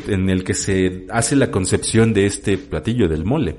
[0.08, 3.56] en el que se hace la concepción de este platillo del mole.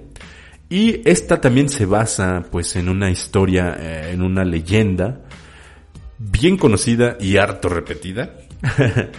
[0.68, 5.20] Y esta también se basa pues en una historia, eh, en una leyenda
[6.18, 8.34] bien conocida y harto repetida,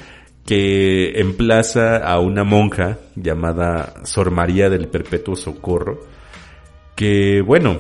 [0.46, 6.02] que emplaza a una monja llamada Sor María del Perpetuo Socorro,
[6.96, 7.80] que bueno,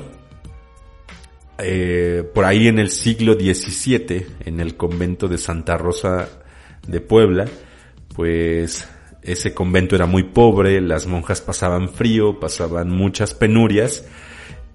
[1.57, 6.29] eh, por ahí en el siglo XVII, en el convento de Santa Rosa
[6.87, 7.45] de Puebla,
[8.15, 8.87] pues
[9.27, 14.05] ese convento era muy pobre, las monjas pasaban frío, pasaban muchas penurias,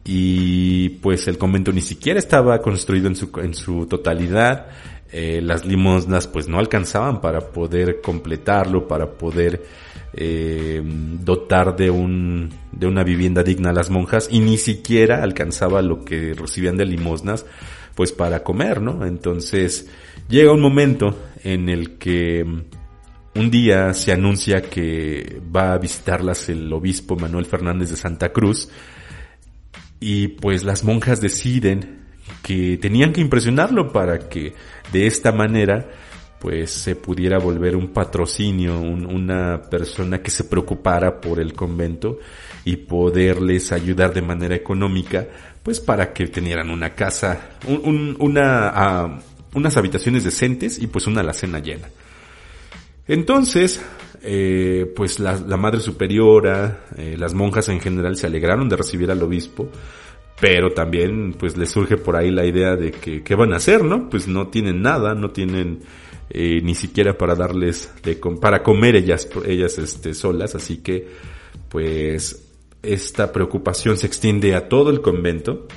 [0.04, 4.66] y pues el convento ni siquiera estaba construido en su, en su totalidad,
[5.10, 9.62] eh, las limosnas pues no alcanzaban para poder completarlo, para poder
[10.14, 15.82] eh, dotar de un de una vivienda digna a las monjas y ni siquiera alcanzaba
[15.82, 17.44] lo que recibían de limosnas
[17.94, 19.04] pues para comer, ¿no?
[19.04, 19.88] Entonces
[20.28, 22.46] llega un momento en el que
[23.34, 28.68] un día se anuncia que va a visitarlas el obispo Manuel Fernández de Santa Cruz
[30.00, 32.02] y pues las monjas deciden
[32.42, 34.54] que tenían que impresionarlo para que
[34.92, 35.88] de esta manera
[36.40, 42.18] pues se pudiera volver un patrocinio, una persona que se preocupara por el convento
[42.64, 45.24] y poderles ayudar de manera económica,
[45.62, 51.60] pues para que tenieran una casa, una, uh, unas habitaciones decentes y pues una alacena
[51.60, 51.88] llena.
[53.12, 53.84] Entonces,
[54.22, 59.22] eh, pues la, Madre Superiora, eh, las monjas en general se alegraron de recibir al
[59.22, 59.68] obispo,
[60.40, 63.84] pero también pues les surge por ahí la idea de que qué van a hacer,
[63.84, 64.08] ¿no?
[64.08, 65.80] Pues no tienen nada, no tienen
[66.30, 71.06] eh, ni siquiera para darles de para comer ellas ellas este solas, así que
[71.68, 72.48] pues
[72.82, 75.68] esta preocupación se extiende a todo el convento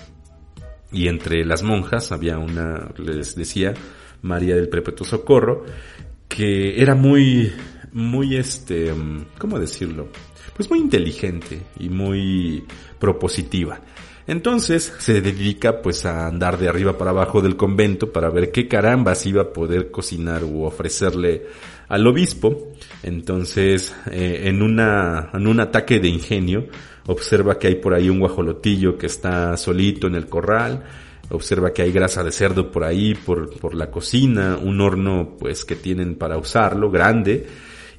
[0.89, 3.73] y entre las monjas había una les decía
[4.21, 5.65] María del Perpetuo Socorro
[6.27, 7.51] que era muy
[7.95, 8.93] muy este,
[9.37, 10.09] ¿cómo decirlo?
[10.53, 12.65] Pues muy inteligente y muy
[12.99, 13.79] propositiva.
[14.27, 18.67] Entonces se dedica pues a andar de arriba para abajo del convento para ver qué
[18.67, 21.43] carambas iba a poder cocinar o ofrecerle
[21.87, 22.73] al obispo.
[23.01, 26.67] Entonces eh, en una en un ataque de ingenio
[27.05, 30.83] observa que hay por ahí un guajolotillo que está solito en el corral
[31.29, 35.65] observa que hay grasa de cerdo por ahí, por, por la cocina, un horno pues
[35.65, 37.45] que tienen para usarlo, grande,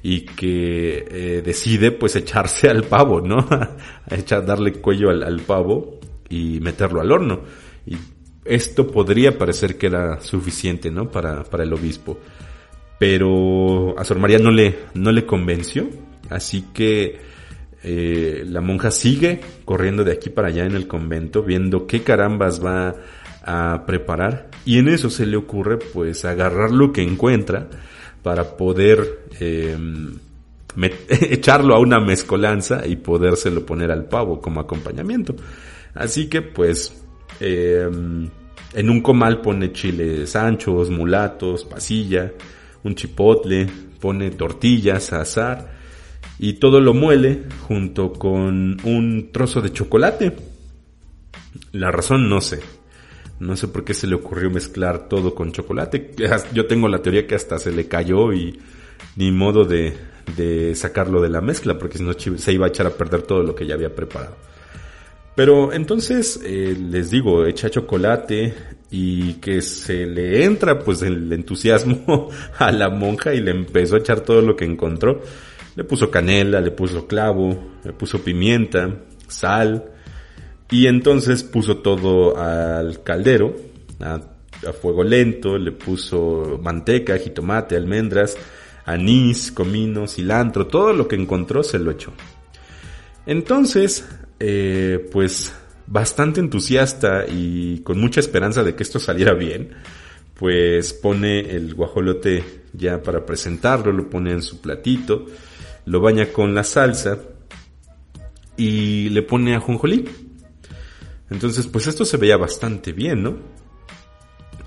[0.03, 3.47] y que eh, decide pues echarse al pavo, ¿no?
[4.09, 7.41] Echar, darle cuello al, al, pavo y meterlo al horno.
[7.85, 7.97] Y
[8.45, 11.09] esto podría parecer que era suficiente, ¿no?
[11.09, 12.19] Para, para el obispo.
[12.99, 15.87] Pero a Sor María no le, no le convenció,
[16.29, 17.19] así que
[17.83, 22.63] eh, la monja sigue corriendo de aquí para allá en el convento, viendo qué carambas
[22.63, 22.95] va
[23.43, 27.69] a preparar y en eso se le ocurre pues agarrar lo que encuentra
[28.23, 30.17] para poder em,
[31.07, 35.35] echarlo a una mezcolanza y podérselo poner al pavo como acompañamiento.
[35.93, 36.93] Así que pues
[37.39, 38.27] em,
[38.73, 42.33] en un comal pone chiles anchos, mulatos, pasilla,
[42.83, 43.67] un chipotle,
[43.99, 45.76] pone tortillas a asar
[46.39, 50.35] y todo lo muele junto con un trozo de chocolate.
[51.71, 52.59] La razón no sé,
[53.39, 56.11] no sé por qué se le ocurrió mezclar todo con chocolate.
[56.53, 58.59] Yo tengo la teoría que hasta se le cayó y
[59.15, 59.95] ni modo de,
[60.75, 63.55] sacarlo de la mezcla, porque si no se iba a echar a perder todo lo
[63.55, 64.35] que ya había preparado.
[65.35, 68.55] Pero entonces eh, les digo, echa chocolate
[68.89, 73.99] y que se le entra pues el entusiasmo a la monja y le empezó a
[73.99, 75.21] echar todo lo que encontró.
[75.77, 78.95] Le puso canela, le puso clavo, le puso pimienta,
[79.27, 79.91] sal,
[80.71, 83.55] y entonces puso todo al caldero,
[83.99, 84.19] a,
[84.73, 88.35] fuego lento, le puso manteca, jitomate, almendras,
[88.85, 92.11] anís, comino, cilantro, todo lo que encontró se lo echó.
[93.27, 94.03] Entonces,
[94.39, 95.53] eh, pues
[95.85, 99.75] bastante entusiasta y con mucha esperanza de que esto saliera bien,
[100.33, 105.27] pues pone el guajolote ya para presentarlo, lo pone en su platito,
[105.87, 107.17] lo baña con la salsa
[108.57, 110.03] y le pone a ajonjolí.
[111.29, 113.37] Entonces, pues esto se veía bastante bien, ¿no?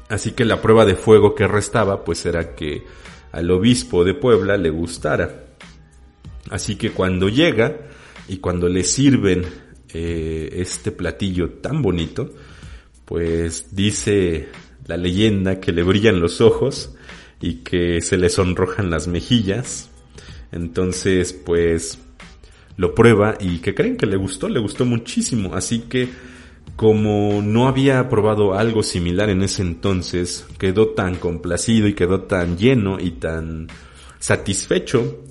[0.09, 2.85] Así que la prueba de fuego que restaba, pues era que
[3.33, 5.45] al obispo de Puebla le gustara.
[6.49, 7.77] Así que cuando llega
[8.27, 9.45] y cuando le sirven
[9.93, 12.33] eh, este platillo tan bonito,
[13.05, 14.49] pues dice
[14.87, 16.97] la leyenda que le brillan los ojos
[17.43, 19.89] y que se le sonrojan las mejillas.
[20.53, 21.98] Entonces, pues
[22.76, 25.55] lo prueba y que creen que le gustó, le gustó muchísimo.
[25.55, 26.09] Así que
[26.76, 32.57] como no había probado algo similar en ese entonces, quedó tan complacido y quedó tan
[32.57, 33.68] lleno y tan
[34.18, 35.24] satisfecho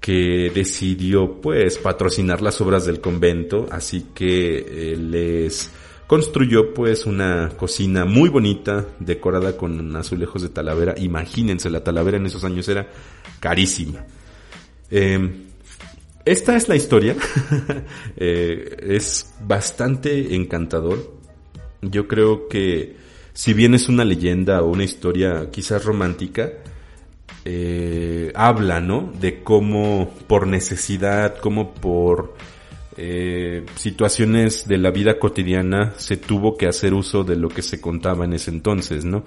[0.00, 5.70] que decidió pues patrocinar las obras del convento, así que eh, les
[6.06, 10.94] construyó pues una cocina muy bonita, decorada con azulejos de talavera.
[10.98, 12.88] Imagínense, la talavera en esos años era
[13.40, 14.04] carísima.
[14.90, 15.44] Em,
[16.24, 17.16] esta es la historia.
[18.16, 21.16] Eh, es bastante encantador.
[21.82, 22.96] Yo creo que
[23.32, 26.52] si bien es una leyenda o una historia quizás romántica,
[27.44, 29.12] eh, habla, ¿no?
[29.20, 32.34] De cómo por necesidad, cómo por
[32.96, 37.80] eh, situaciones de la vida cotidiana se tuvo que hacer uso de lo que se
[37.80, 39.24] contaba en ese entonces, ¿no?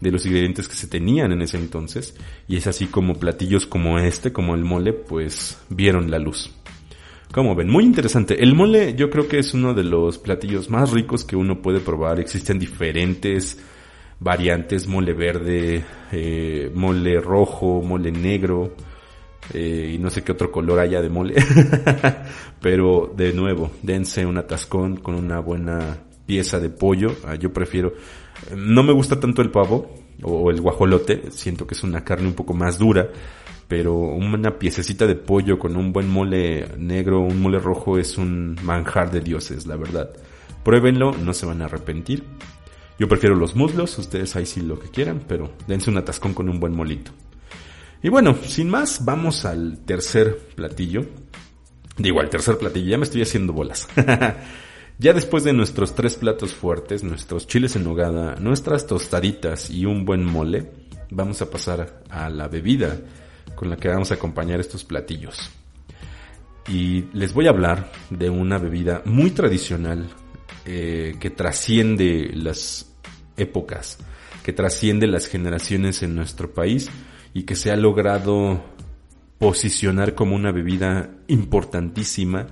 [0.00, 2.14] De los ingredientes que se tenían en ese entonces.
[2.48, 6.50] Y es así como platillos como este, como el mole, pues vieron la luz.
[7.32, 8.42] Como ven, muy interesante.
[8.42, 11.80] El mole yo creo que es uno de los platillos más ricos que uno puede
[11.80, 12.20] probar.
[12.20, 13.58] Existen diferentes
[14.20, 18.74] variantes, mole verde, eh, mole rojo, mole negro
[19.52, 21.34] eh, y no sé qué otro color haya de mole.
[22.60, 27.14] Pero de nuevo, dense un atascón con una buena pieza de pollo.
[27.24, 27.92] Ah, yo prefiero,
[28.54, 32.34] no me gusta tanto el pavo o el guajolote, siento que es una carne un
[32.34, 33.10] poco más dura
[33.68, 38.56] pero una piececita de pollo con un buen mole negro, un mole rojo es un
[38.62, 40.10] manjar de dioses, la verdad.
[40.62, 42.24] Pruébenlo, no se van a arrepentir.
[42.98, 46.48] Yo prefiero los muslos, ustedes ahí sí lo que quieran, pero dense un atascón con
[46.48, 47.10] un buen molito.
[48.02, 51.04] Y bueno, sin más, vamos al tercer platillo.
[51.96, 53.88] Digo, al tercer platillo, ya me estoy haciendo bolas.
[54.98, 60.04] ya después de nuestros tres platos fuertes, nuestros chiles en nogada, nuestras tostaditas y un
[60.04, 60.72] buen mole,
[61.10, 62.98] vamos a pasar a la bebida
[63.54, 65.50] con la que vamos a acompañar estos platillos.
[66.68, 70.08] Y les voy a hablar de una bebida muy tradicional
[70.64, 72.90] eh, que trasciende las
[73.36, 73.98] épocas,
[74.42, 76.88] que trasciende las generaciones en nuestro país
[77.34, 78.64] y que se ha logrado
[79.38, 82.46] posicionar como una bebida importantísima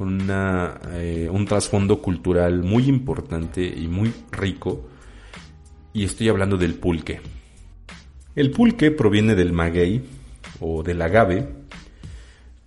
[0.00, 4.88] con una, eh, un trasfondo cultural muy importante y muy rico.
[5.92, 7.20] Y estoy hablando del pulque.
[8.34, 10.02] El pulque proviene del maguey,
[10.58, 11.50] o del agave,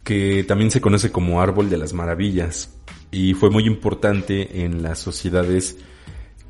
[0.04, 2.78] que también se conoce como árbol de las maravillas
[3.10, 5.78] y fue muy importante en las sociedades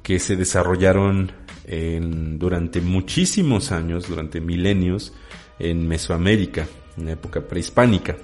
[0.02, 1.32] que se desarrollaron
[2.38, 5.14] durante muchísimos años, durante milenios,
[5.60, 6.68] en Mesoamérica,
[6.98, 8.18] en la época prehispánica.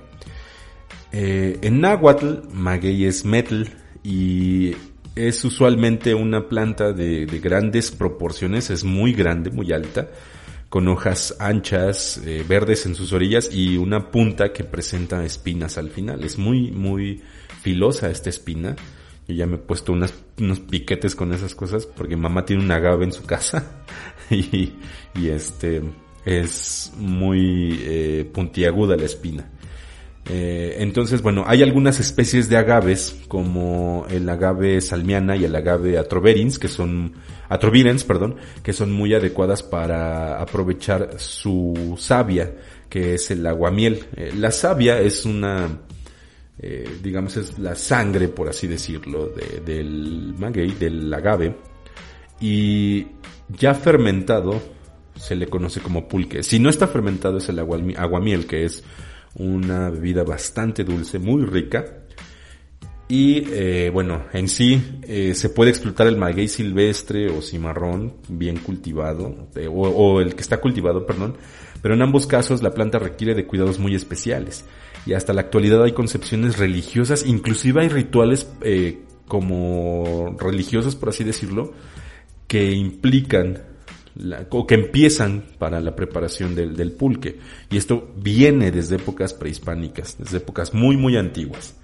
[1.11, 3.63] Eh, en náhuatl, maguey es metl
[4.03, 4.75] y
[5.15, 10.09] es usualmente una planta de grandes proporciones, es muy grande, muy alta,
[10.69, 15.89] con hojas anchas, eh, verdes en sus orillas y una punta que presenta espinas al
[15.89, 16.23] final.
[16.23, 17.21] Es muy, muy
[17.61, 18.75] filosa esta espina.
[19.27, 23.05] Yo ya me he puesto unos piquetes con esas cosas porque mamá tiene un agave
[23.05, 23.83] en su casa
[24.29, 24.73] y,
[25.27, 25.81] este
[26.25, 29.49] es muy eh, puntiaguda la espina.
[30.31, 35.97] Eh, entonces, bueno, hay algunas especies de agaves, como el agave salmiana y el agave
[35.97, 37.13] atroverins, que son,
[37.49, 42.53] atrovirens, perdón, que son muy adecuadas para aprovechar su savia,
[42.89, 44.05] que es el aguamiel.
[44.15, 45.67] Eh, la savia es una,
[46.59, 49.33] eh, digamos, es la sangre, por así decirlo,
[49.65, 51.55] del maguey, del agave,
[52.39, 53.07] y
[53.49, 54.61] ya fermentado
[55.15, 56.43] se le conoce como pulque.
[56.43, 58.83] Si no está fermentado es el aguamiel, que es
[59.39, 61.85] una bebida bastante dulce, muy rica.
[63.07, 68.57] Y eh, bueno, en sí eh, se puede explotar el maguey silvestre o cimarrón bien
[68.57, 71.35] cultivado, eh, o, el que está cultivado, perdón,
[71.81, 74.63] pero en ambos casos la planta requiere de cuidados muy especiales.
[75.07, 78.47] Y hasta la actualidad hay concepciones religiosas, inclusive hay rituales
[79.27, 81.73] como religiosos, por así decirlo,
[82.47, 83.68] que implican
[84.49, 87.37] o que empiezan para la preparación del, del, pulque.
[87.69, 91.75] Y esto viene desde épocas prehispánicas, desde épocas muy, muy antiguas.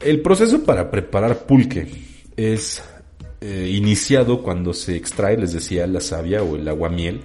[0.00, 1.88] El proceso para preparar pulque
[2.36, 2.82] es
[3.40, 7.20] eh, iniciado cuando se extrae, les decía, la savia o el aguamiel,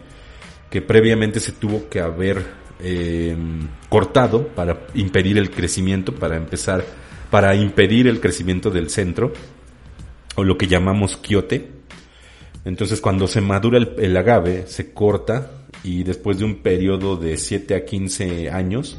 [0.69, 2.43] que previamente se tuvo que haber
[2.79, 3.35] eh,
[3.89, 6.83] cortado para impedir el crecimiento, para empezar,
[7.31, 9.33] para impedir el crecimiento del centro,
[10.35, 11.82] o lo que llamamos quiote
[12.65, 15.51] entonces cuando se madura el, agave se corta
[15.83, 18.97] y después de un periodo de 7 a 15 años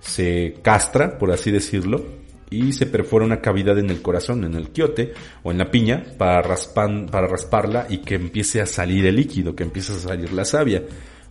[0.00, 2.04] se castra, por así decirlo,
[2.50, 6.04] y se perfora una cavidad en el corazón, en el quiote o en la piña
[6.18, 10.82] para, rasparla y que empiece a salir el líquido, que empiece a salir la savia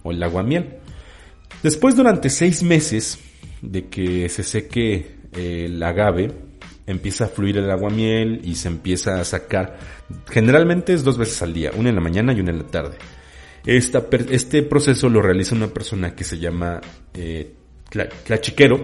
[0.04, 0.78] o el aguamiel.
[1.62, 3.20] Después durante 6 meses
[3.62, 6.32] de que se seque el agave,
[6.92, 9.78] empieza a fluir el aguamiel y se empieza a sacar.
[10.30, 12.98] Generalmente es dos veces al día, una en la mañana y una en la tarde.
[13.66, 16.82] este proceso lo realiza una persona que se llama
[17.14, 17.54] eh,
[18.24, 18.80] tlachiquero,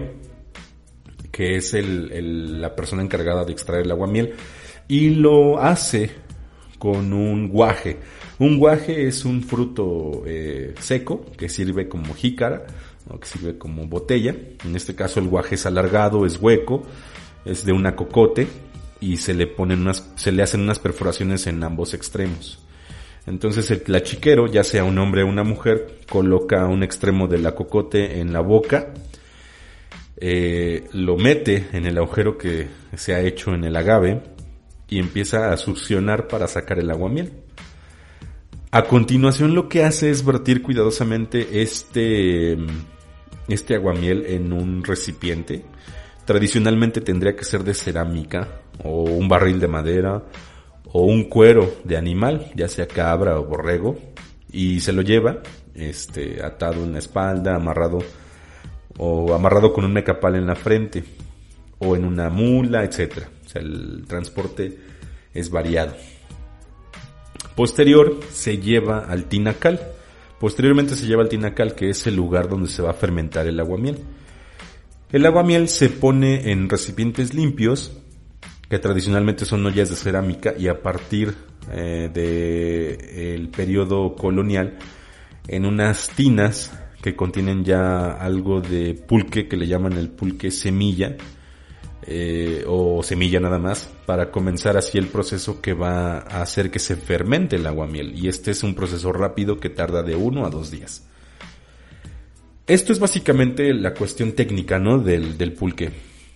[1.30, 4.34] que es la persona encargada de extraer el aguamiel,
[4.88, 6.10] y lo hace
[6.78, 7.98] con un guaje.
[8.38, 12.64] Un guaje es un fruto eh, seco que sirve como jícara,
[13.08, 14.34] o que sirve como botella.
[14.64, 16.82] En este caso el guaje es alargado, es hueco,
[17.48, 18.46] es de una cocote
[19.00, 22.58] y se le ponen unas, se le hacen unas perforaciones en ambos extremos.
[23.26, 27.54] Entonces el tlachiquero, ya sea un hombre o una mujer, coloca un extremo de la
[27.54, 28.94] cocote en la boca,
[30.16, 34.22] eh, lo mete en el agujero que se ha hecho en el agave
[34.88, 37.32] y empieza a succionar para sacar el aguamiel.
[38.70, 42.56] A continuación lo que hace es vertir cuidadosamente este,
[43.48, 45.64] este aguamiel en un recipiente.
[46.28, 50.22] Tradicionalmente tendría que ser de cerámica o un barril de madera
[50.92, 53.98] o un cuero de animal, ya sea cabra o borrego,
[54.52, 55.38] y se lo lleva
[55.74, 58.00] este, atado en la espalda, amarrado
[58.98, 61.02] o amarrado con un mecapal en la frente
[61.78, 63.22] o en una mula, etc.
[63.46, 64.78] O sea, el transporte
[65.32, 65.94] es variado.
[67.56, 69.80] Posterior se lleva al tinacal.
[70.38, 73.58] Posteriormente se lleva al tinacal, que es el lugar donde se va a fermentar el
[73.58, 74.04] aguamiel.
[75.10, 77.92] El aguamiel se pone en recipientes limpios
[78.68, 81.34] que tradicionalmente son ollas de cerámica y a partir
[81.72, 84.76] eh, del periodo colonial
[85.46, 91.16] en unas tinas que contienen ya algo de pulque que le llaman el pulque semilla
[92.02, 96.80] eh, o semilla nada más para comenzar así el proceso que va a hacer que
[96.80, 100.50] se fermente el aguamiel y este es un proceso rápido que tarda de uno a
[100.50, 101.07] dos días.
[102.68, 104.98] Esto es básicamente la cuestión técnica ¿no?
[104.98, 105.88] del, pulque.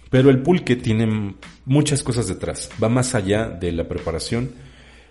[0.08, 1.34] Pero el pulque tiene
[1.66, 4.50] muchas cosas detrás, va más allá de la preparación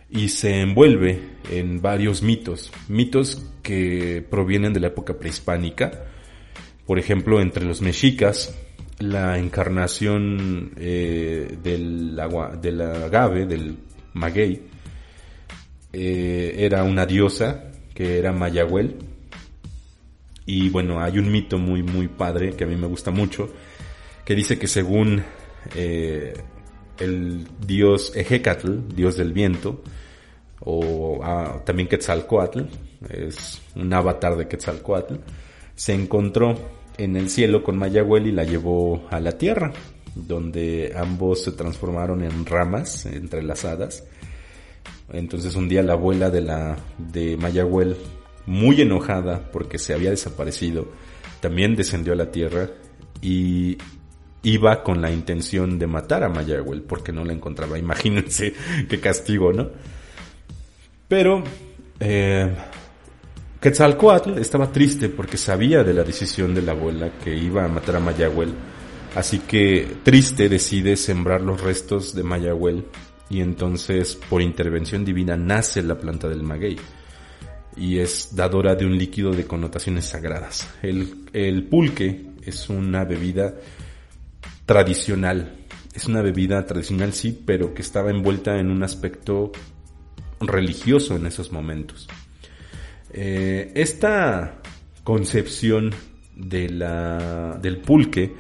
[0.10, 6.06] y se envuelve en varios mitos, mitos que provienen de la época prehispánica,
[6.88, 8.56] por ejemplo, entre los mexicas,
[8.98, 12.20] la encarnación eh, del,
[12.62, 13.78] del agave, del
[14.14, 14.64] maguey,
[15.94, 19.11] eh, era una diosa que era Mayahuel.
[20.54, 23.48] Y bueno, hay un mito muy, muy padre que a mí me gusta mucho,
[24.26, 25.24] que dice que según
[25.78, 26.34] eh,
[27.00, 29.82] el dios Ejecatl, dios del viento,
[30.60, 32.64] o ah, también Quetzalcoatl,
[33.08, 35.16] es un avatar de Quetzalcoatl,
[35.74, 36.58] se encontró
[36.98, 39.72] en el cielo con Mayahuel y la llevó a la tierra,
[40.14, 44.04] donde ambos se transformaron en ramas entrelazadas.
[45.14, 47.96] Entonces un día la abuela de la de Mayahuel,
[48.46, 50.88] muy enojada porque se había desaparecido,
[51.40, 52.70] también descendió a la tierra
[53.22, 53.78] y
[54.44, 57.78] iba con la intención de matar a Mayagüel porque no la encontraba.
[57.80, 58.54] Imagínense
[58.90, 59.70] qué castigo, ¿no?
[61.08, 61.44] Pero
[62.00, 62.56] eh,
[63.60, 67.98] Quetzalcoatl estaba triste porque sabía de la decisión de la abuela que iba a matar
[67.98, 68.54] a Mayagüel.
[69.16, 72.86] Así que triste decide sembrar los restos de Mayagüel
[73.30, 76.78] y entonces por intervención divina nace la planta del maguey
[77.76, 80.68] y es dadora de un líquido de connotaciones sagradas.
[80.82, 83.56] El, pulque es una bebida
[84.66, 85.58] tradicional.
[85.94, 89.52] Es una bebida tradicional, sí, pero que estaba envuelta en un aspecto
[90.40, 92.08] religioso en esos momentos.
[93.14, 94.62] Eh, esta
[95.04, 95.92] concepción
[96.36, 98.34] del pulque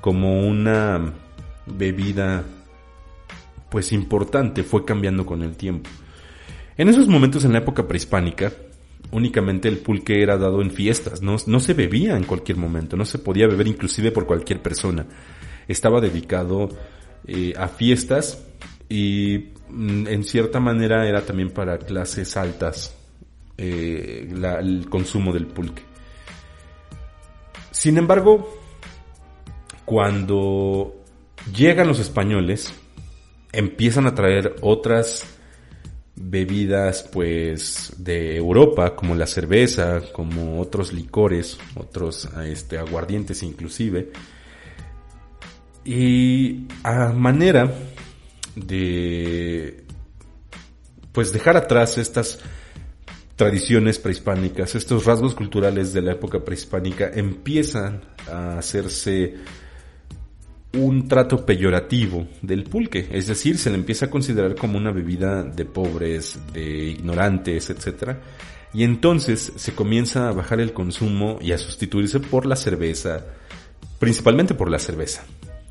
[0.00, 1.12] como una
[1.66, 2.44] bebida
[3.70, 5.88] pues importante fue cambiando con el tiempo.
[6.80, 8.54] En esos momentos en la época prehispánica,
[9.10, 13.04] únicamente el pulque era dado en fiestas, no, no se bebía en cualquier momento, no
[13.04, 15.04] se podía beber inclusive por cualquier persona
[15.68, 16.70] estaba dedicado
[17.26, 18.42] eh, a fiestas
[18.88, 22.96] y mm, en cierta manera era también para clases altas
[23.58, 25.82] eh, el consumo del pulque.
[27.72, 28.58] Sin embargo,
[29.84, 30.94] cuando
[31.54, 32.72] llegan los españoles,
[33.52, 35.39] empiezan a traer otras
[36.22, 44.12] bebidas pues de Europa como la cerveza, como otros licores, otros este aguardientes inclusive.
[45.84, 47.72] Y a manera
[48.54, 49.84] de
[51.12, 52.38] pues dejar atrás estas
[53.36, 59.36] tradiciones prehispánicas, estos rasgos culturales de la época prehispánica empiezan a hacerse
[60.72, 65.42] un trato peyorativo del pulque, es decir, se le empieza a considerar como una bebida
[65.42, 68.16] de pobres, de ignorantes, etc.
[68.72, 73.26] Y entonces se comienza a bajar el consumo y a sustituirse por la cerveza,
[73.98, 75.24] principalmente por la cerveza.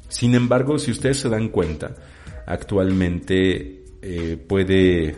[0.10, 1.96] Sin embargo, si ustedes se dan cuenta,
[2.46, 5.16] actualmente eh, puede,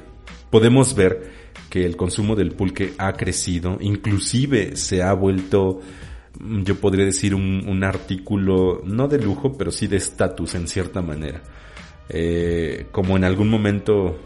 [0.51, 5.79] podemos ver que el consumo del pulque ha crecido, inclusive se ha vuelto
[6.39, 11.41] yo podría decir un, artículo, no de lujo, pero sí de estatus en cierta manera.
[12.09, 14.19] Eh, como en algún momento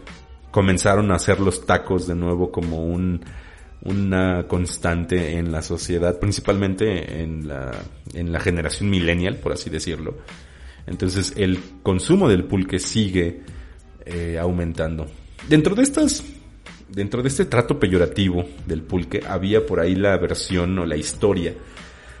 [0.50, 3.20] comenzaron a hacer los tacos de nuevo como un,
[3.82, 7.72] una constante en la sociedad, principalmente en la,
[8.14, 10.16] en la generación millennial, por así decirlo.
[10.86, 13.42] Entonces el consumo del pulque sigue
[14.04, 15.06] eh, aumentando.
[15.48, 16.24] Dentro de estas,
[16.88, 21.54] dentro de este trato peyorativo del pulque, había por ahí la versión o la historia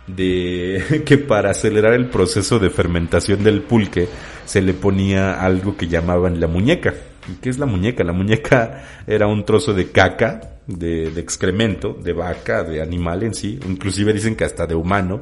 [0.06, 4.08] de que para acelerar el proceso de fermentación del pulque
[4.44, 6.94] se le ponía algo que llamaban la muñeca.
[7.28, 8.04] ¿Y qué es la muñeca?
[8.04, 13.34] La muñeca era un trozo de caca, de, de excremento, de vaca, de animal en
[13.34, 15.20] sí, inclusive dicen que hasta de humano,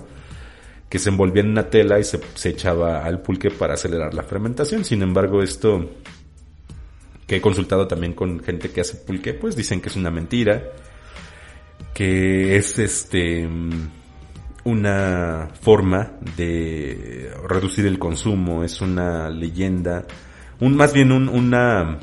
[0.89, 4.23] que se envolvía en una tela y se, se echaba al pulque para acelerar la
[4.23, 4.85] fermentación.
[4.85, 5.91] Sin embargo, esto
[7.27, 10.63] que he consultado también con gente que hace pulque, pues dicen que es una mentira,
[11.95, 13.49] que es este
[14.65, 20.05] una forma de reducir el consumo, es una leyenda,
[20.61, 21.99] un más bien un, una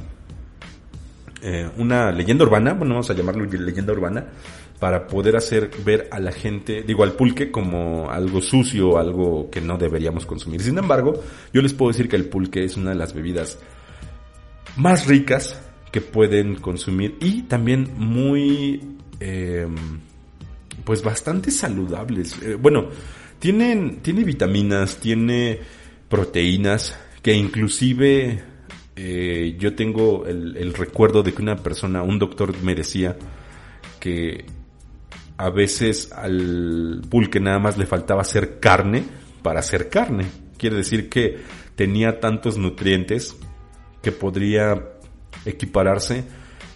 [1.44, 4.28] eh, una leyenda urbana, bueno, vamos a llamarlo leyenda urbana,
[4.80, 9.62] para poder hacer ver a la gente, digo, al pulque como algo sucio, algo que
[9.62, 10.62] no deberíamos consumir.
[10.62, 13.60] Sin embargo, yo les puedo decir que el pulque es una de las bebidas
[14.78, 15.60] más ricas
[15.92, 19.76] que pueden consumir y también muy, em,
[20.84, 22.42] pues bastante saludables.
[22.42, 22.90] Eh, bueno,
[23.40, 25.60] tienen, tiene vitaminas, tiene
[26.10, 28.44] proteínas que inclusive
[28.96, 33.18] eh, yo tengo el, el, recuerdo de que una persona, un doctor me decía
[34.00, 34.46] que
[35.38, 39.04] a veces al pulque nada más le faltaba hacer carne
[39.42, 40.26] para hacer carne.
[40.58, 41.40] Quiere decir que
[41.76, 43.36] tenía tantos nutrientes
[44.04, 44.84] que podría
[45.46, 46.26] equipararse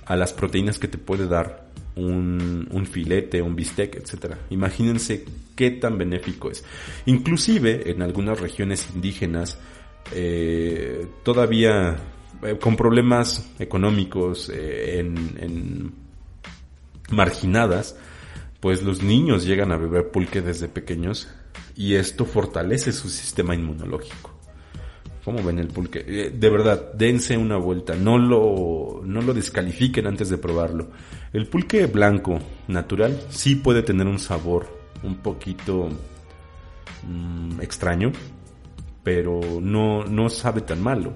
[0.05, 1.64] a las proteínas que te puede dar
[1.95, 4.35] un, un, filete, un bistec, etc.
[4.49, 5.25] Imagínense
[5.55, 6.63] qué tan benéfico es.
[7.05, 9.57] Inclusive en algunas regiones indígenas,
[10.13, 11.97] eh, todavía
[12.43, 15.93] eh, con problemas económicos eh, en, en
[17.11, 17.97] marginadas,
[18.59, 21.29] pues los niños llegan a beber pulque desde pequeños
[21.75, 24.35] y esto fortalece su sistema inmunológico.
[25.23, 26.05] ¿Cómo ven el pulque?
[26.07, 30.91] Eh, de verdad, dense una vuelta, no lo, no lo descalifiquen antes de probarlo.
[31.35, 34.67] El pulque blanco, natural, sí puede tener un sabor
[35.03, 35.89] un poquito
[37.03, 38.13] mm, extraño,
[39.03, 41.11] pero no, no sabe tan malo.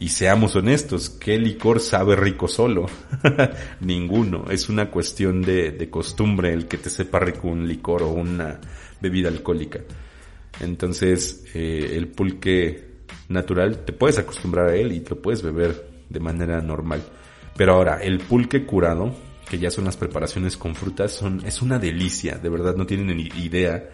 [0.00, 2.86] Y seamos honestos, ¿qué licor sabe rico solo?
[3.80, 4.50] Ninguno.
[4.50, 8.58] Es una cuestión de, de, costumbre el que te sepa rico un licor o una
[9.00, 9.78] bebida alcohólica.
[10.58, 15.88] Entonces, eh, el pulque natural, te puedes acostumbrar a él y te lo puedes beber
[16.08, 17.04] de manera normal.
[17.56, 19.14] Pero ahora, el pulque curado,
[19.50, 23.16] que ya son las preparaciones con frutas, son, es una delicia, de verdad no tienen
[23.16, 23.90] ni idea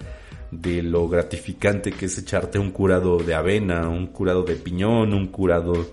[0.50, 5.28] de lo gratificante que es echarte un curado de avena, un curado de piñón, un
[5.28, 5.86] curado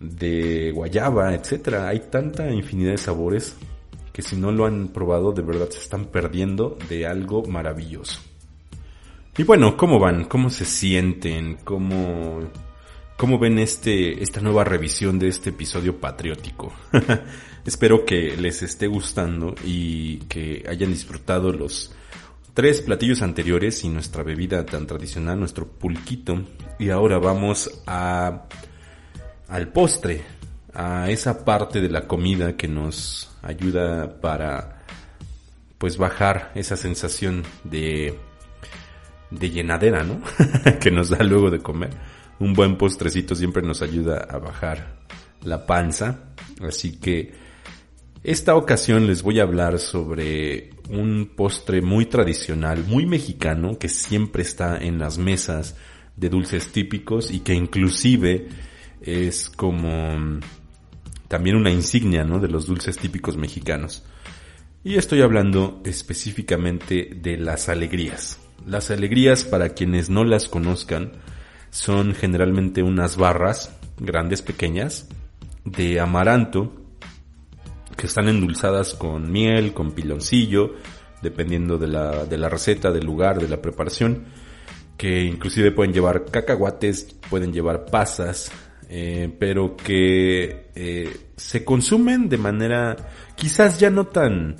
[0.00, 1.88] de guayaba, etcétera.
[1.88, 3.54] Hay tanta infinidad de sabores
[4.14, 8.22] que si no lo han probado, de verdad se están perdiendo de algo maravilloso.
[9.36, 10.24] Y bueno, ¿cómo van?
[10.24, 11.58] ¿Cómo se sienten?
[11.64, 12.40] ¿Cómo
[13.16, 16.74] ¿Cómo ven este, esta nueva revisión de este episodio patriótico?
[17.64, 21.94] Espero que les esté gustando y que hayan disfrutado los
[22.52, 26.42] tres platillos anteriores y nuestra bebida tan tradicional, nuestro pulquito.
[26.78, 28.42] Y ahora vamos a,
[29.48, 30.20] al postre,
[30.74, 34.84] a esa parte de la comida que nos ayuda para,
[35.78, 38.14] pues bajar esa sensación de,
[39.30, 40.20] de llenadera, ¿no?
[40.80, 44.98] que nos da luego de comer un buen postrecito siempre nos ayuda a bajar
[45.42, 46.34] la panza.
[46.60, 47.32] Así que
[48.22, 54.42] esta ocasión les voy a hablar sobre un postre muy tradicional, muy mexicano, que siempre
[54.42, 55.76] está en las mesas
[56.16, 58.48] de dulces típicos y que inclusive
[59.00, 60.40] es como
[61.28, 62.40] también una insignia ¿no?
[62.40, 64.04] de los dulces típicos mexicanos.
[64.82, 68.38] Y estoy hablando específicamente de las alegrías.
[68.66, 71.12] Las alegrías, para quienes no las conozcan,
[71.76, 75.06] son generalmente unas barras grandes, pequeñas,
[75.62, 76.72] de amaranto,
[77.98, 80.76] que están endulzadas con miel, con piloncillo,
[81.20, 84.24] dependiendo de la, de la receta, del lugar, de la preparación,
[84.96, 88.50] que inclusive pueden llevar cacahuates, pueden llevar pasas,
[88.88, 92.96] eh, pero que eh, se consumen de manera
[93.34, 94.56] quizás ya no tan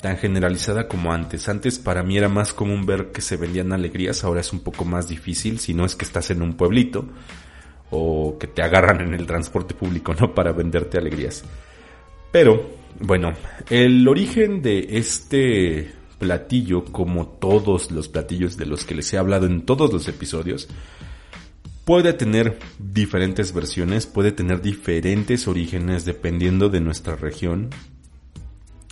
[0.00, 1.48] tan generalizada como antes.
[1.48, 4.84] Antes para mí era más común ver que se vendían alegrías, ahora es un poco
[4.84, 7.06] más difícil si no es que estás en un pueblito
[7.90, 10.34] o que te agarran en el transporte público, ¿no?
[10.34, 11.44] Para venderte alegrías.
[12.32, 12.70] Pero,
[13.00, 13.34] bueno,
[13.68, 19.46] el origen de este platillo, como todos los platillos de los que les he hablado
[19.46, 20.68] en todos los episodios,
[21.84, 27.70] puede tener diferentes versiones, puede tener diferentes orígenes dependiendo de nuestra región,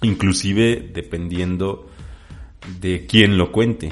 [0.03, 1.89] inclusive dependiendo
[2.81, 3.91] de quién lo cuente,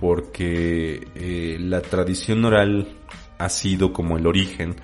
[0.00, 2.88] porque eh, la tradición oral
[3.38, 4.76] ha sido como el origen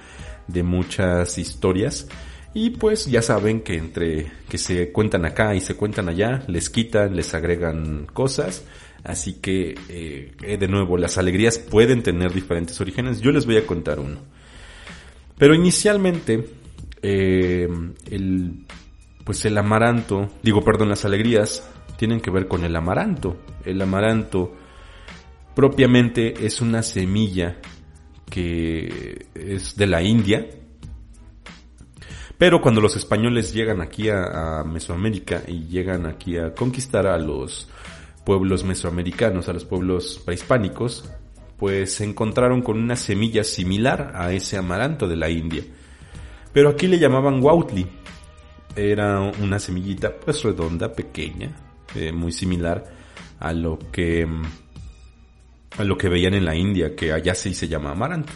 [0.48, 2.08] de muchas historias
[2.54, 6.68] y pues ya saben que entre que se cuentan acá y se cuentan allá, les
[6.68, 8.64] quitan, les agregan cosas.
[9.04, 13.20] Así que, eh, de nuevo, las alegrías pueden tener diferentes orígenes.
[13.20, 14.18] Yo les voy a contar uno.
[15.38, 16.46] Pero inicialmente,
[17.02, 17.68] eh,
[18.10, 18.64] el,
[19.24, 23.36] pues el amaranto, digo, perdón, las alegrías tienen que ver con el amaranto.
[23.64, 24.52] El amaranto
[25.54, 27.58] propiamente es una semilla
[28.28, 30.46] que es de la India,
[32.42, 37.68] pero cuando los españoles llegan aquí a, Mesoamérica y llegan aquí a conquistar a los
[38.24, 41.08] pueblos mesoamericanos, a los pueblos prehispánicos,
[41.56, 45.62] pues se encontraron con una semilla similar a ese amaranto de la India.
[46.52, 47.86] Pero aquí le llamaban Wautli.
[48.74, 51.50] Era una semillita pues redonda, pequeña,
[51.94, 52.84] eh, muy similar
[53.38, 54.26] a lo que
[55.78, 58.32] a lo que veían en la India, que allá sí se llama amaranto.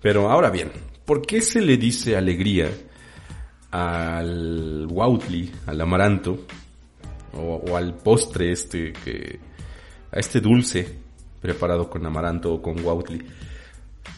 [0.00, 0.70] Pero ahora bien,
[1.04, 2.70] ¿por qué se le dice alegría
[3.70, 6.46] al Wautli, al amaranto,
[7.34, 9.38] o, al postre este, que,
[10.10, 10.98] a este dulce
[11.40, 13.22] preparado con amaranto o con Wautli,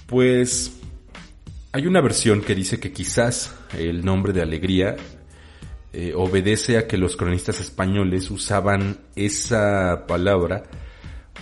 [0.07, 0.80] pues
[1.73, 4.97] hay una versión que dice que quizás el nombre de alegría
[5.93, 10.65] eh, obedece a que los cronistas españoles usaban esa palabra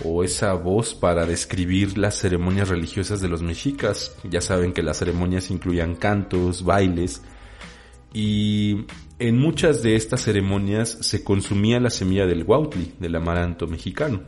[0.03, 4.15] o esa voz para describir las ceremonias religiosas de los mexicas.
[4.29, 7.21] Ya saben que las ceremonias incluían cantos, bailes,
[8.13, 8.85] y
[9.19, 14.21] en muchas de estas ceremonias se consumía la semilla del huautli, del amaranto mexicano.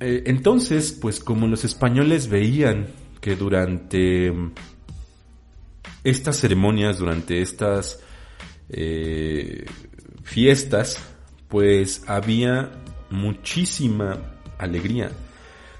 [0.00, 2.88] Eh, entonces, pues como los españoles veían
[3.36, 4.32] durante
[6.04, 8.00] estas ceremonias, durante estas
[8.68, 9.66] eh,
[10.22, 10.98] fiestas,
[11.48, 12.70] pues había
[13.10, 14.18] muchísima
[14.58, 15.10] alegría.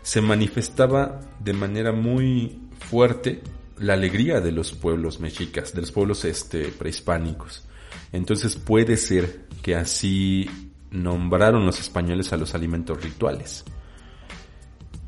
[0.03, 3.43] Se manifestaba de manera muy fuerte
[3.79, 7.65] la alegría de los pueblos mexicas, de los pueblos este, prehispánicos.
[8.13, 10.49] Entonces puede ser que así
[10.91, 13.65] nombraron los españoles a los alimentos rituales.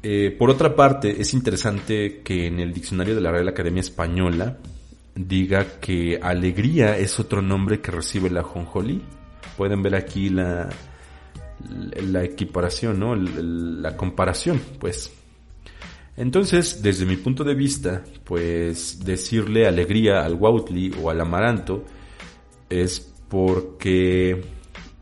[0.02, 4.58] Eh, por otra parte, es interesante que en el diccionario de la Real Academia Española
[5.14, 9.02] diga que alegría es otro nombre que recibe la jonjolí.
[9.56, 10.70] Pueden ver aquí la,
[11.68, 13.14] la equiparación, ¿no?
[13.14, 15.12] la comparación, pues.
[16.16, 21.84] Entonces, desde mi punto de vista, pues decirle alegría al Wautli o al amaranto
[22.68, 24.42] es porque,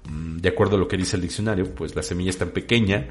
[0.09, 3.09] mm, de acuerdo a lo que dice el diccionario, pues la semilla es tan pequeña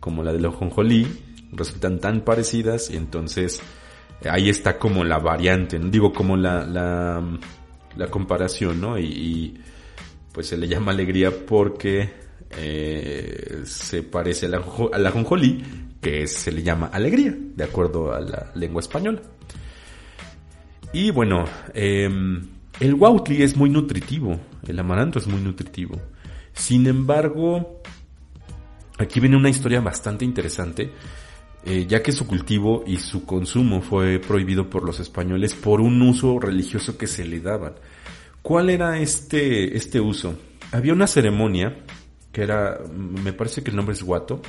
[0.00, 1.06] como la del ojonjolí,
[1.52, 3.62] resultan tan parecidas y entonces
[4.28, 8.98] ahí está como la variante, digo como la, la, comparación, ¿no?
[8.98, 9.60] Y,
[10.32, 12.10] pues se le llama alegría porque
[12.56, 15.12] eh, se parece a la, a
[16.00, 19.20] que se le llama alegría, de acuerdo a la lengua española.
[20.92, 21.44] Y bueno,
[21.74, 26.00] em, el Wautli es muy nutritivo, el amaranto es muy nutritivo.
[26.52, 27.82] Sin embargo,
[28.98, 30.92] aquí viene una historia bastante interesante,
[31.64, 36.00] eh, ya que su cultivo y su consumo fue prohibido por los españoles por un
[36.02, 37.74] uso religioso que se le daban.
[38.42, 40.34] ¿Cuál era este, este uso?
[40.72, 41.76] Había una ceremonia
[42.32, 44.42] que era, me parece que el nombre es guato,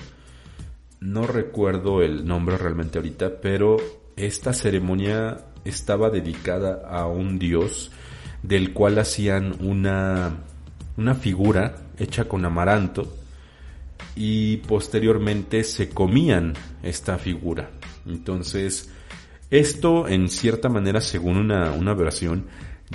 [0.99, 3.77] no recuerdo el nombre realmente ahorita, pero
[4.15, 7.91] esta ceremonia estaba dedicada a un dios
[8.43, 10.43] del cual hacían una,
[10.97, 13.18] una figura hecha con amaranto
[14.15, 17.71] y posteriormente se comían esta figura.
[18.05, 18.91] Entonces,
[19.49, 22.47] esto en cierta manera, según una, una versión,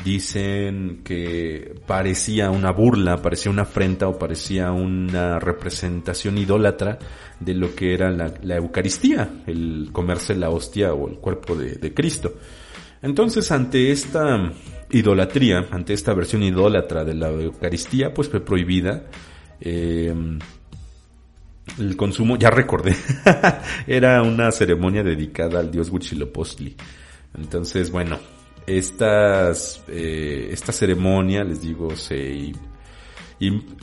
[0.02, 6.98] dicen que parecía una burla, parecía una afrenta o parecía una representación idólatra
[7.38, 12.34] de lo que era la, Eucaristía, el comerse la hostia o el cuerpo de, Cristo.
[13.02, 14.52] Entonces, ante esta
[14.90, 19.04] idolatría, ante esta versión idólatra de la Eucaristía, pues fue prohibida.
[19.60, 20.38] Em,
[21.78, 22.94] el consumo, ya recordé,
[23.86, 26.76] era una ceremonia dedicada al dios Huitzilopochtli.
[27.36, 28.18] Entonces, bueno,
[28.66, 32.52] estas, eh, esta ceremonia, les digo, se,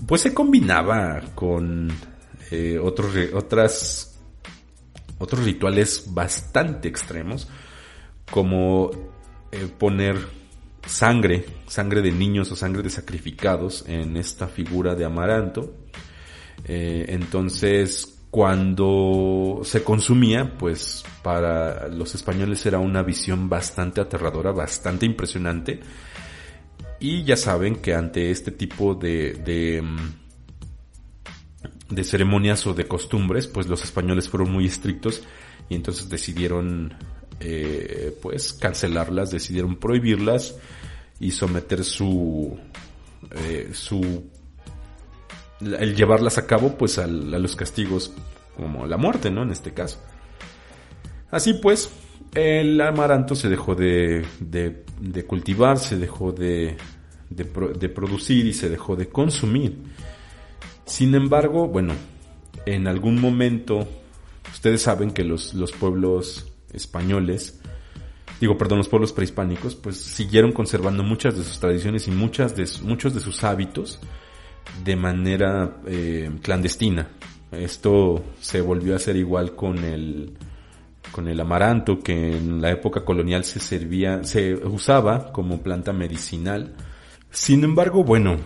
[0.05, 1.89] pues se combinaba con
[2.49, 4.19] eh, otros, otras,
[5.17, 7.47] otros rituales bastante extremos,
[8.29, 8.91] como
[9.51, 10.17] eh, poner
[10.85, 15.75] sangre, sangre de niños o sangre de sacrificados en esta figura de amaranto.
[16.65, 25.05] Eh, entonces, cuando se consumía, pues para los españoles era una visión bastante aterradora, bastante
[25.05, 25.79] impresionante.
[26.99, 33.67] Y ya saben que ante este tipo de, de, mm, ceremonias o de costumbres, pues
[33.67, 35.23] los españoles fueron muy estrictos
[35.67, 36.93] y entonces decidieron
[37.39, 40.55] eh, pues cancelarlas, decidieron prohibirlas
[41.19, 42.57] y someter su,
[43.31, 44.29] eh, su,
[45.61, 48.13] el llevarlas a cabo pues a los castigos
[48.55, 49.43] como la muerte, ¿no?
[49.43, 49.99] En este caso.
[51.29, 51.91] Así pues,
[52.33, 54.25] el amaranto se dejó de,
[55.27, 56.77] cultivar, se dejó de,
[57.29, 59.77] de, producir y se dejó de consumir.
[60.85, 61.93] Sin embargo, bueno,
[62.65, 63.87] en algún momento,
[64.51, 67.61] ustedes saben que los, los pueblos españoles,
[68.41, 72.67] digo, perdón, los pueblos prehispánicos, pues siguieron conservando muchas de sus tradiciones y muchas de,
[72.83, 73.99] muchos de sus hábitos
[74.83, 77.07] de manera eh, clandestina.
[77.51, 80.37] Esto se volvió a hacer igual con el,
[81.11, 86.73] con el amaranto que en la época colonial se servía, se usaba como planta medicinal.
[87.29, 88.37] Sin embargo, bueno,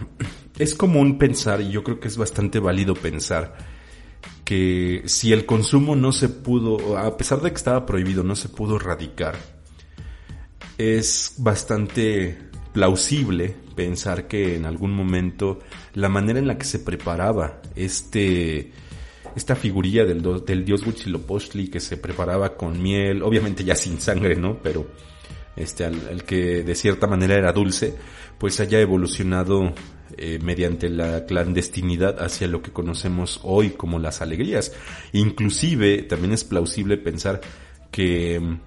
[0.57, 3.55] es común pensar, y yo creo que es bastante válido pensar,
[4.43, 8.49] que si el consumo no se pudo, a pesar de que estaba prohibido, no se
[8.49, 9.35] pudo erradicar,
[10.77, 12.37] es bastante
[12.75, 15.59] plausible pensar que en algún momento
[15.93, 18.73] la manera en la que se preparaba este
[19.33, 24.35] esta figurilla del, del dios Huitzilopochtli que se preparaba con miel, obviamente ya sin sangre,
[24.35, 24.59] ¿no?
[24.61, 24.87] Pero
[25.55, 27.95] este, al, que de cierta manera era dulce,
[28.37, 29.73] pues haya evolucionado
[30.17, 34.73] eh, mediante la clandestinidad hacia lo que conocemos hoy como las alegrías.
[35.13, 37.39] Inclusive también es plausible pensar
[37.91, 38.59] que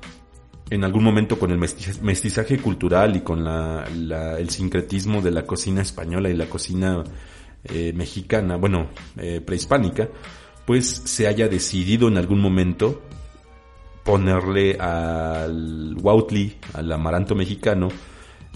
[0.70, 3.86] en algún momento con el mestizaje cultural y con la,
[4.38, 7.04] el sincretismo de la cocina española y la cocina
[7.64, 10.08] eh, mexicana, bueno, eh, prehispánica,
[10.66, 13.02] pues se haya decidido en algún momento
[14.04, 17.88] ponerle al Wautli, al amaranto mexicano,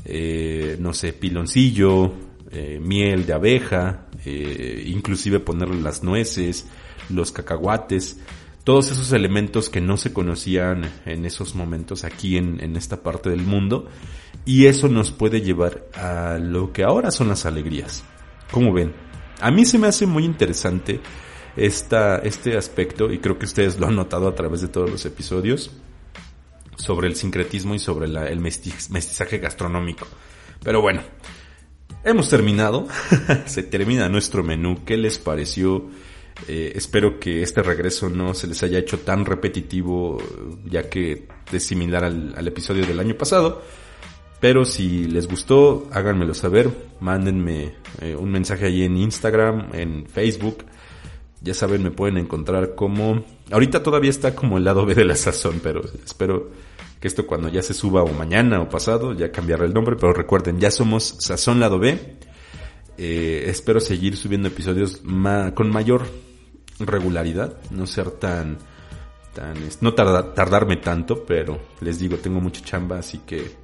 [0.05, 2.13] eh, no sé, piloncillo,
[2.51, 6.67] eh, miel de abeja, inclusive ponerle las nueces,
[7.09, 8.21] los cacahuates,
[8.65, 13.43] todos esos elementos que no se conocían en esos momentos aquí en, esta parte del
[13.43, 13.89] mundo
[14.45, 18.05] y eso nos puede llevar a lo que ahora son las alegrías.
[18.51, 18.93] ¿Cómo ven?
[19.41, 21.01] A mí se me hace muy interesante
[21.57, 25.05] esta, este aspecto, y creo que ustedes lo han notado a través de todos los
[25.05, 25.73] episodios,
[26.77, 30.07] sobre el sincretismo y sobre el mestizaje gastronómico.
[30.63, 31.03] Pero bueno,
[32.05, 32.87] hemos terminado.
[33.47, 34.85] se termina nuestro menú.
[34.85, 35.91] ¿Qué les pareció?
[36.49, 40.19] Eh, espero que este regreso no se les haya hecho tan repetitivo,
[40.65, 43.63] ya que es similar al, episodio del año pasado.
[44.41, 46.71] Pero si les gustó, háganmelo saber.
[47.01, 50.65] Mándenme eh, un mensaje ahí en Instagram, en Facebook.
[51.41, 53.25] Ya saben, me pueden encontrar como...
[53.51, 56.51] Ahorita todavía está como el lado B de la sazón, pero espero
[57.03, 60.13] que esto cuando ya se suba o mañana o pasado ya cambiará el nombre, pero
[60.13, 61.99] recuerden, ya somos Sazón Lado B.
[63.05, 65.03] Eh, espero seguir subiendo episodios
[65.55, 66.07] con mayor
[66.79, 68.59] regularidad, no ser tan...
[69.81, 73.57] no tardarme tanto, pero les digo, tengo mucha chamba, así que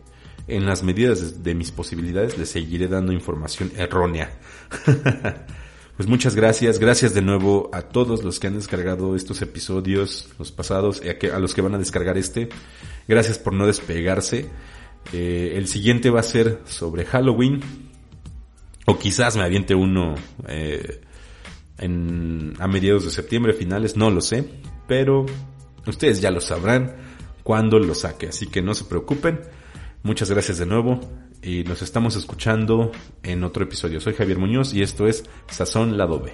[0.48, 4.32] en las medidas de mis posibilidades les seguiré dando información errónea.
[5.98, 10.52] Pues muchas gracias, gracias de nuevo a todos los que han descargado estos episodios, los
[10.52, 12.48] pasados, a, los que van a descargar este.
[13.08, 14.46] Gracias por no despegarse.
[15.12, 17.87] Eh, el siguiente va a ser sobre Halloween,
[18.88, 20.14] o quizás me aviente uno
[20.48, 21.02] eh,
[21.76, 24.48] en, a mediados de septiembre, finales, no lo sé,
[24.86, 25.26] pero
[25.86, 26.96] ustedes ya lo sabrán
[27.42, 29.42] cuando lo saque, así que no se preocupen.
[30.02, 31.00] Muchas gracias de nuevo
[31.42, 32.90] y nos estamos escuchando
[33.22, 34.00] en otro episodio.
[34.00, 36.32] Soy Javier Muñoz y esto es Sazón Lado B.